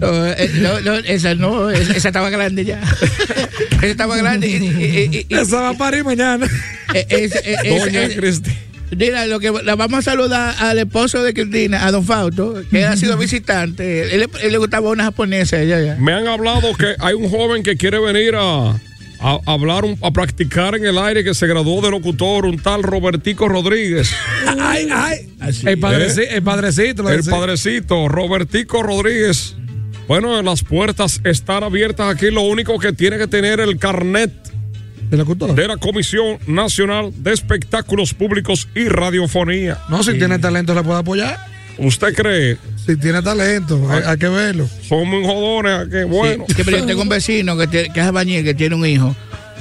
No, 0.00 0.26
eh, 0.26 0.50
no, 0.54 0.80
no, 0.80 0.94
esa 0.96 1.34
no, 1.34 1.70
esa, 1.70 1.92
esa 1.92 2.08
estaba 2.08 2.30
grande 2.30 2.64
ya. 2.64 2.80
esa 3.76 3.86
estaba 3.86 4.16
grande. 4.16 4.48
y- 4.48 4.52
y- 4.56 5.16
y- 5.18 5.26
y- 5.28 5.34
Esa 5.34 5.60
va 5.60 5.68
a 5.70 5.74
parir 5.78 6.04
mañana. 6.04 6.46
eh, 6.94 7.06
es- 7.08 7.34
eh, 7.36 7.56
es- 7.64 7.80
Doña 7.84 8.02
es- 8.04 8.16
Cristina. 8.16 8.56
Mira, 8.96 9.24
lo 9.26 9.38
que 9.38 9.52
la 9.62 9.76
vamos 9.76 10.00
a 10.00 10.02
saludar 10.10 10.52
al 10.58 10.78
esposo 10.80 11.22
de 11.22 11.32
Cristina, 11.32 11.86
a 11.86 11.92
Don 11.92 12.04
Fausto, 12.04 12.60
que 12.72 12.84
ha 12.84 12.96
sido 12.96 13.16
visitante. 13.16 14.16
Él, 14.16 14.28
él 14.42 14.50
le 14.52 14.58
gustaba 14.58 14.90
una 14.90 15.04
japonesa. 15.04 15.62
Ya, 15.62 15.78
ya. 15.80 15.94
Me 15.96 16.12
han 16.12 16.26
hablado 16.26 16.74
que 16.74 16.96
hay 16.98 17.14
un 17.14 17.30
joven 17.30 17.62
que 17.62 17.76
quiere 17.76 18.00
venir 18.00 18.34
a, 18.36 18.70
a 19.20 19.38
hablar, 19.46 19.84
a 20.02 20.10
practicar 20.10 20.74
en 20.74 20.84
el 20.86 20.98
aire, 20.98 21.22
que 21.22 21.34
se 21.34 21.46
graduó 21.46 21.80
de 21.82 21.90
locutor, 21.92 22.46
un 22.46 22.58
tal 22.58 22.82
Robertico 22.82 23.48
Rodríguez. 23.48 24.10
Ay, 24.58 24.88
ay. 24.92 25.28
Así. 25.38 25.68
El, 25.68 25.78
padreci- 25.80 26.26
el 26.28 26.42
padrecito. 26.42 27.08
El 27.08 27.22
padrecito, 27.22 28.08
Robertico 28.08 28.82
Rodríguez. 28.82 29.54
Bueno, 30.10 30.42
las 30.42 30.64
puertas 30.64 31.20
están 31.22 31.62
abiertas 31.62 32.12
aquí. 32.12 32.32
Lo 32.32 32.40
único 32.40 32.76
que 32.80 32.92
tiene 32.92 33.16
que 33.16 33.28
tener 33.28 33.60
el 33.60 33.78
carnet 33.78 34.32
de 35.08 35.68
la 35.68 35.76
Comisión 35.76 36.36
Nacional 36.48 37.12
de 37.18 37.32
Espectáculos 37.32 38.12
Públicos 38.12 38.66
y 38.74 38.88
Radiofonía. 38.88 39.78
No, 39.88 40.02
si 40.02 40.14
tiene 40.18 40.40
talento, 40.40 40.74
le 40.74 40.82
puede 40.82 40.98
apoyar. 40.98 41.38
¿Usted 41.78 42.12
cree? 42.12 42.56
Si 42.84 42.96
tiene 42.96 43.22
talento, 43.22 43.88
hay, 43.88 44.02
hay 44.04 44.18
que 44.18 44.28
verlo. 44.28 44.68
Son 44.82 45.08
muy 45.08 45.24
jodones. 45.24 45.88
Que 45.88 46.02
bueno. 46.02 46.44
Sí, 46.48 46.62
pero 46.64 46.78
yo 46.78 46.86
tengo 46.86 47.02
un 47.02 47.08
vecino 47.18 47.56
que, 47.56 47.68
tiene- 47.68 47.92
que 47.92 48.00
es 48.00 48.06
albañil, 48.06 48.42
que 48.42 48.54
tiene 48.54 48.74
un 48.74 48.84
hijo. 48.86 49.14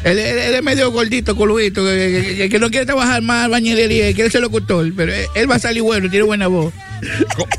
Él, 0.03 0.17
él- 0.17 0.39
él 0.39 0.55
es 0.55 0.63
medio 0.63 0.89
gordito, 0.91 1.35
coludito, 1.35 1.85
que, 1.85 2.23
que- 2.25 2.35
que- 2.37 2.49
que 2.49 2.57
no 2.57 2.71
quiere 2.71 2.87
trabajar 2.87 3.21
más 3.21 3.45
albañilería, 3.45 4.11
quiere 4.15 4.31
ser 4.31 4.41
locutor, 4.41 4.91
pero 4.97 5.13
él, 5.13 5.25
él 5.35 5.47
va 5.51 5.57
a 5.57 5.59
salir 5.59 5.83
bueno, 5.83 6.09
tiene 6.09 6.25
buena 6.25 6.47
voz. 6.47 6.73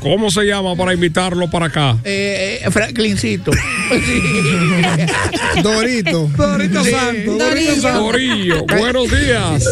¿Cómo 0.01 0.29
se 0.31 0.43
llama 0.43 0.75
para 0.75 0.93
invitarlo 0.93 1.49
para 1.49 1.67
acá? 1.67 1.97
Eh, 2.03 2.59
eh, 2.63 2.71
Franklincito. 2.71 3.51
Dorito. 5.63 6.29
Dorito 6.37 6.83
Sí. 6.83 6.91
Santo. 6.91 7.31
Dorito 7.37 7.75
Santo. 7.75 8.01
Corillo, 8.01 8.65
buenos 8.65 9.07
días. 9.09 9.63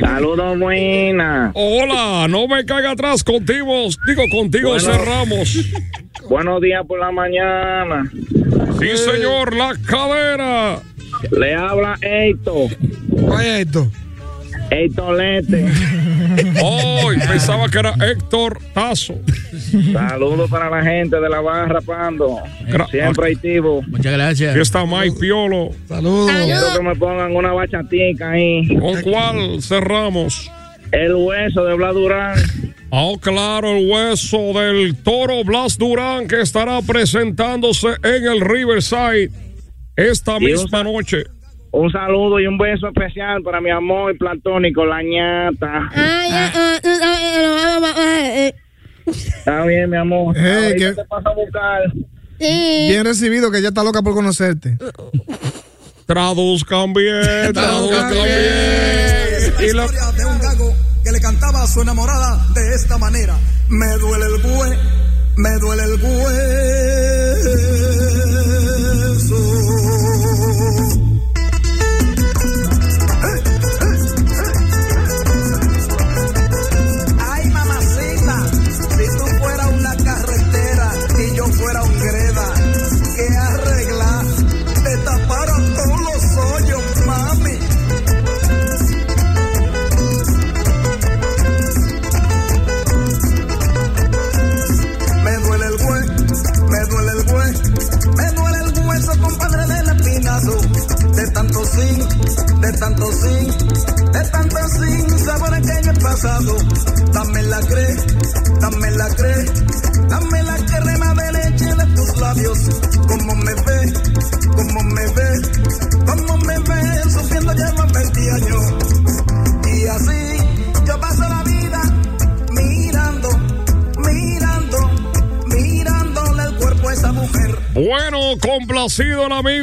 Saludos, 0.00 0.58
buena. 0.58 1.50
Hola, 1.54 2.26
no 2.28 2.48
me 2.48 2.64
caiga 2.64 2.92
atrás 2.92 3.22
contigo. 3.22 3.88
Digo, 4.06 4.22
contigo 4.30 4.70
Bueno. 4.70 4.84
cerramos. 4.84 5.56
Buenos 6.28 6.60
días 6.60 6.84
por 6.86 7.00
la 7.00 7.10
mañana. 7.10 8.10
Sí, 8.78 8.96
señor, 8.96 9.54
la 9.54 9.74
cadera. 9.86 10.80
Le 11.36 11.54
habla 11.54 11.98
Eito. 12.00 12.68
Oye 13.28 13.60
esto. 13.62 13.90
Eito 14.70 15.12
Lete. 15.12 15.66
Hoy 16.62 17.16
pensaba 17.18 17.68
que 17.68 17.78
era 17.78 17.94
Héctor 18.00 18.58
Tazo. 18.74 19.14
Saludos 19.92 20.50
para 20.50 20.70
la 20.70 20.82
gente 20.82 21.20
de 21.20 21.28
la 21.28 21.40
barra 21.40 21.80
Pando. 21.80 22.38
Gra- 22.66 22.88
Siempre 22.90 23.32
activo. 23.32 23.82
Muchas 23.88 24.12
gracias. 24.12 24.50
Aquí 24.52 24.60
está 24.60 24.84
Mike 24.86 25.16
Piolo. 25.20 25.70
Saludos. 25.88 26.30
Quiero 26.44 26.76
que 26.76 26.82
me 26.82 26.94
pongan 26.96 27.34
una 27.36 27.52
bachatica 27.52 28.30
ahí. 28.30 28.66
¿Con 28.78 29.00
cuál 29.02 29.62
cerramos? 29.62 30.50
El 30.92 31.14
hueso 31.14 31.64
de 31.64 31.74
Blas 31.74 31.94
Durán. 31.94 32.38
Oh, 32.90 33.16
claro, 33.18 33.76
el 33.76 33.88
hueso 33.88 34.52
del 34.52 34.96
toro 34.96 35.44
Blas 35.44 35.78
Durán 35.78 36.26
que 36.26 36.40
estará 36.40 36.82
presentándose 36.82 37.88
en 38.02 38.24
el 38.26 38.40
Riverside 38.40 39.30
esta 39.96 40.40
misma 40.40 40.82
noche. 40.82 41.24
Un 41.72 41.90
saludo 41.92 42.40
y 42.40 42.46
un 42.46 42.58
beso 42.58 42.88
especial 42.88 43.42
para 43.42 43.60
mi 43.60 43.70
amor 43.70 44.16
platónico, 44.18 44.84
la 44.84 45.02
ñata. 45.02 45.90
Está 49.06 49.64
bien, 49.66 49.90
mi 49.90 49.96
amor. 49.96 50.34
Hey, 50.36 50.44
Ahorita 50.64 50.76
que- 50.76 50.94
te 50.94 51.04
paso 51.04 51.28
a 51.28 51.34
buscar. 51.34 51.80
Bien 52.38 53.04
recibido, 53.04 53.50
que 53.50 53.58
ella 53.58 53.68
está 53.68 53.84
loca 53.84 54.02
por 54.02 54.14
conocerte. 54.14 54.78
Traduzcan 56.06 56.92
bien, 56.92 57.52
traduzcan 57.52 58.12
bien. 58.12 59.54
Y 59.60 59.72
la 59.74 59.84
historia 59.84 60.12
de 60.16 60.24
un 60.24 60.38
gago 60.40 60.72
que 61.04 61.12
le 61.12 61.20
cantaba 61.20 61.62
a 61.62 61.66
su 61.66 61.82
enamorada 61.82 62.40
de 62.54 62.74
esta 62.74 62.98
manera. 62.98 63.36
Me 63.68 63.86
duele 63.98 64.24
el 64.26 64.42
bue, 64.42 64.76
me 65.36 65.50
duele 65.60 65.82
el 65.84 65.92
hueso. 66.02 67.19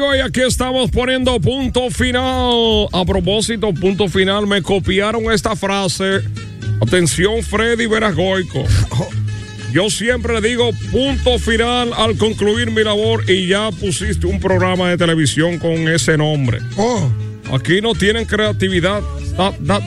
Amigo 0.07 0.15
y 0.15 0.19
aquí 0.19 0.41
estamos 0.41 0.89
poniendo 0.91 1.39
punto 1.39 1.89
final. 1.89 2.87
A 2.93 3.05
propósito, 3.05 3.73
punto 3.73 4.07
final, 4.07 4.47
me 4.47 4.61
copiaron 4.61 5.31
esta 5.31 5.55
frase. 5.55 6.21
Atención, 6.81 7.41
Freddy 7.43 7.85
Veragoico. 7.87 8.63
Yo 9.73 9.89
siempre 9.89 10.39
le 10.39 10.47
digo 10.47 10.69
punto 10.91 11.37
final 11.39 11.91
al 11.95 12.17
concluir 12.17 12.71
mi 12.71 12.83
labor 12.83 13.29
y 13.29 13.47
ya 13.47 13.69
pusiste 13.71 14.25
un 14.25 14.39
programa 14.39 14.89
de 14.89 14.97
televisión 14.97 15.59
con 15.59 15.87
ese 15.89 16.17
nombre. 16.17 16.59
Oh. 16.77 17.09
Aquí 17.53 17.81
no 17.81 17.93
tienen 17.93 18.25
creatividad. 18.25 19.01
Da- 19.37 19.53
da- 19.59 19.81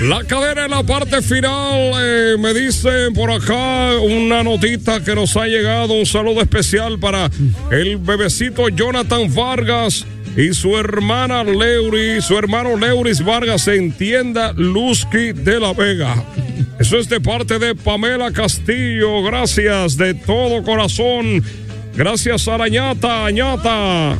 La 0.00 0.24
cadena 0.24 0.64
en 0.64 0.70
la 0.70 0.82
parte 0.82 1.22
final, 1.22 1.92
eh, 2.00 2.36
me 2.38 2.52
dicen 2.54 3.12
por 3.14 3.30
acá 3.30 3.98
una 4.00 4.42
notita 4.42 5.02
que 5.02 5.14
nos 5.14 5.36
ha 5.36 5.46
llegado, 5.46 5.94
un 5.94 6.06
saludo 6.06 6.40
especial 6.40 6.98
para 6.98 7.30
el 7.70 7.96
bebecito 7.98 8.68
Jonathan 8.68 9.32
Vargas 9.34 10.04
y 10.36 10.54
su 10.54 10.76
hermana 10.76 11.44
Leury, 11.44 12.20
su 12.20 12.36
hermano 12.38 12.76
Leuris 12.76 13.24
Vargas 13.24 13.68
en 13.68 13.92
tienda 13.92 14.52
Lusky 14.54 15.32
de 15.32 15.60
la 15.60 15.72
Vega. 15.72 16.14
Eso 16.78 16.98
es 16.98 17.08
de 17.08 17.20
parte 17.20 17.58
de 17.58 17.74
Pamela 17.74 18.32
Castillo. 18.32 19.22
Gracias 19.22 19.96
de 19.96 20.14
todo 20.14 20.62
corazón. 20.62 21.42
Gracias, 21.94 22.48
Arañata, 22.48 23.26
Añata. 23.26 24.18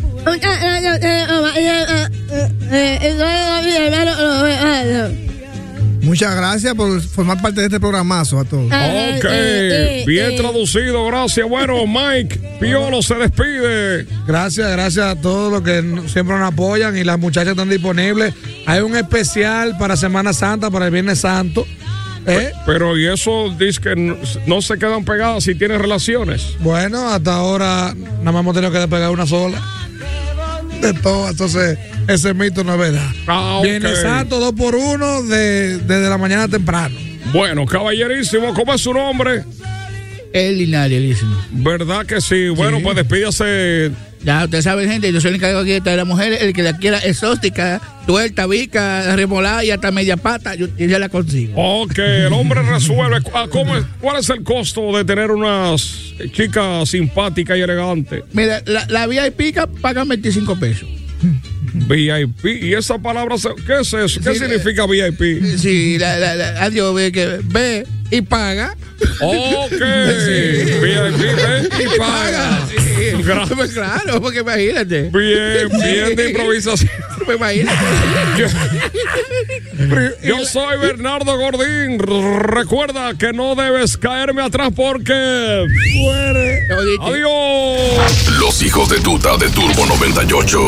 Muchas 6.02 6.34
gracias 6.34 6.74
por 6.74 7.00
formar 7.00 7.40
parte 7.40 7.60
de 7.60 7.66
este 7.66 7.78
programazo 7.78 8.40
a 8.40 8.44
todos. 8.44 8.66
Ok, 8.66 9.26
bien 10.06 10.36
traducido, 10.36 11.06
gracias. 11.06 11.48
Bueno, 11.48 11.86
Mike 11.86 12.40
Piolo 12.60 13.02
se 13.02 13.14
despide. 13.14 14.06
Gracias, 14.26 14.70
gracias 14.70 15.06
a 15.06 15.20
todos 15.20 15.52
los 15.52 15.62
que 15.62 15.80
siempre 16.08 16.36
nos 16.38 16.52
apoyan 16.52 16.96
y 16.96 17.04
las 17.04 17.18
muchachas 17.18 17.52
están 17.52 17.68
disponibles. 17.68 18.34
Hay 18.66 18.80
un 18.80 18.96
especial 18.96 19.78
para 19.78 19.96
Semana 19.96 20.32
Santa, 20.32 20.70
para 20.70 20.86
el 20.86 20.90
Viernes 20.90 21.20
Santo. 21.20 21.64
¿eh? 22.26 22.52
Pero 22.66 22.98
y 22.98 23.06
eso 23.06 23.54
dice 23.56 23.80
que 23.80 23.96
no, 23.96 24.16
no 24.46 24.60
se 24.60 24.78
quedan 24.78 25.04
pegadas 25.04 25.44
si 25.44 25.54
tienen 25.54 25.80
relaciones. 25.80 26.56
Bueno, 26.60 27.08
hasta 27.10 27.34
ahora 27.34 27.94
nada 27.94 28.32
más 28.32 28.40
hemos 28.40 28.54
tenido 28.54 28.72
que 28.72 28.78
despegar 28.78 29.10
una 29.10 29.26
sola. 29.26 29.62
De 30.82 30.92
todo, 30.94 31.28
entonces 31.30 31.78
ese 32.08 32.34
mito 32.34 32.64
no 32.64 32.72
es 32.74 32.78
verdad. 32.78 33.08
Ah, 33.26 33.58
ok. 33.58 33.64
Viernes 33.64 34.00
Santo, 34.00 34.38
dos 34.40 34.52
por 34.52 34.74
uno, 34.74 35.22
de- 35.22 35.78
desde 35.78 36.08
la 36.10 36.18
mañana 36.18 36.48
temprano. 36.48 36.96
Bueno, 37.32 37.64
caballerísimo, 37.66 38.52
¿cómo 38.52 38.74
es 38.74 38.80
su 38.80 38.92
nombre? 38.92 39.44
El 40.32 40.58
Linaresísimo. 40.58 41.36
¿Verdad 41.50 42.04
que 42.06 42.20
sí? 42.20 42.48
Bueno, 42.48 42.78
pues 42.82 42.96
despídase. 42.96 43.90
Ya, 44.24 44.44
ustedes 44.44 44.64
saben, 44.64 44.88
gente, 44.88 45.12
yo 45.12 45.20
soy 45.20 45.30
el 45.30 45.34
encargado 45.36 45.62
aquí 45.62 45.80
de 45.80 45.96
la 45.96 46.04
mujer, 46.04 46.32
el 46.40 46.52
que 46.52 46.62
la 46.62 46.76
quiera 46.76 46.98
exótica, 46.98 47.80
tuerta, 48.06 48.46
bica, 48.46 49.16
remolada 49.16 49.64
y 49.64 49.70
hasta 49.72 49.90
media 49.90 50.16
pata, 50.16 50.54
yo, 50.54 50.68
yo 50.78 50.86
ya 50.86 51.00
la 51.00 51.08
consigo. 51.08 51.54
Ok, 51.56 51.98
el 51.98 52.32
hombre 52.32 52.62
resuelve. 52.62 53.18
Ah, 53.34 53.46
¿cómo 53.50 53.76
es- 53.76 53.84
¿Cuál 54.00 54.18
es 54.20 54.30
el 54.30 54.44
costo 54.44 54.96
de 54.96 55.04
tener 55.04 55.30
unas 55.32 56.12
chicas 56.32 56.88
simpáticas 56.88 57.58
y 57.58 57.62
elegantes? 57.62 58.22
Mira, 58.32 58.62
la, 58.66 58.86
la 58.88 59.06
VIP 59.08 59.56
pagan 59.80 60.06
25 60.06 60.56
pesos. 60.58 60.88
VIP. 61.74 62.44
¿Y 62.62 62.74
esa 62.74 62.98
palabra, 62.98 63.36
se- 63.38 63.54
qué 63.66 63.80
es 63.80 63.92
eso? 63.92 64.20
¿Qué 64.22 64.32
Sí, 64.34 64.38
significa 64.40 64.86
VIP? 64.86 65.56
Sí, 65.58 65.98
la, 65.98 66.16
la, 66.18 66.34
la- 66.34 66.62
adiós, 66.64 66.94
ve 66.94 67.12
que 67.12 67.38
ve 67.44 67.86
y 68.10 68.20
paga. 68.22 68.76
Ok. 69.20 69.70
VIP, 69.72 70.80
ve 70.80 71.68
y 71.84 71.98
paga. 71.98 72.60
Pues 73.56 73.72
claro, 73.72 74.20
porque 74.20 74.40
imagínate. 74.40 75.02
Bien, 75.12 75.68
bien 75.82 76.16
de 76.16 76.30
improvisación. 76.30 76.90
Pues 77.24 77.36
imagínate. 77.38 77.78
Yo 80.24 80.44
soy 80.44 80.78
Bernardo 80.78 81.36
Gordín. 81.38 81.98
Recuerda 82.00 83.14
que 83.16 83.32
no 83.32 83.54
debes 83.54 83.96
caerme 83.96 84.42
atrás 84.42 84.70
porque. 84.74 85.64
Muere. 85.94 86.60
Adiós. 87.00 88.38
Los 88.40 88.60
hijos 88.62 88.88
de 88.88 88.98
tuta 89.00 89.36
de 89.36 89.48
Turbo 89.50 89.86
98. 89.86 90.58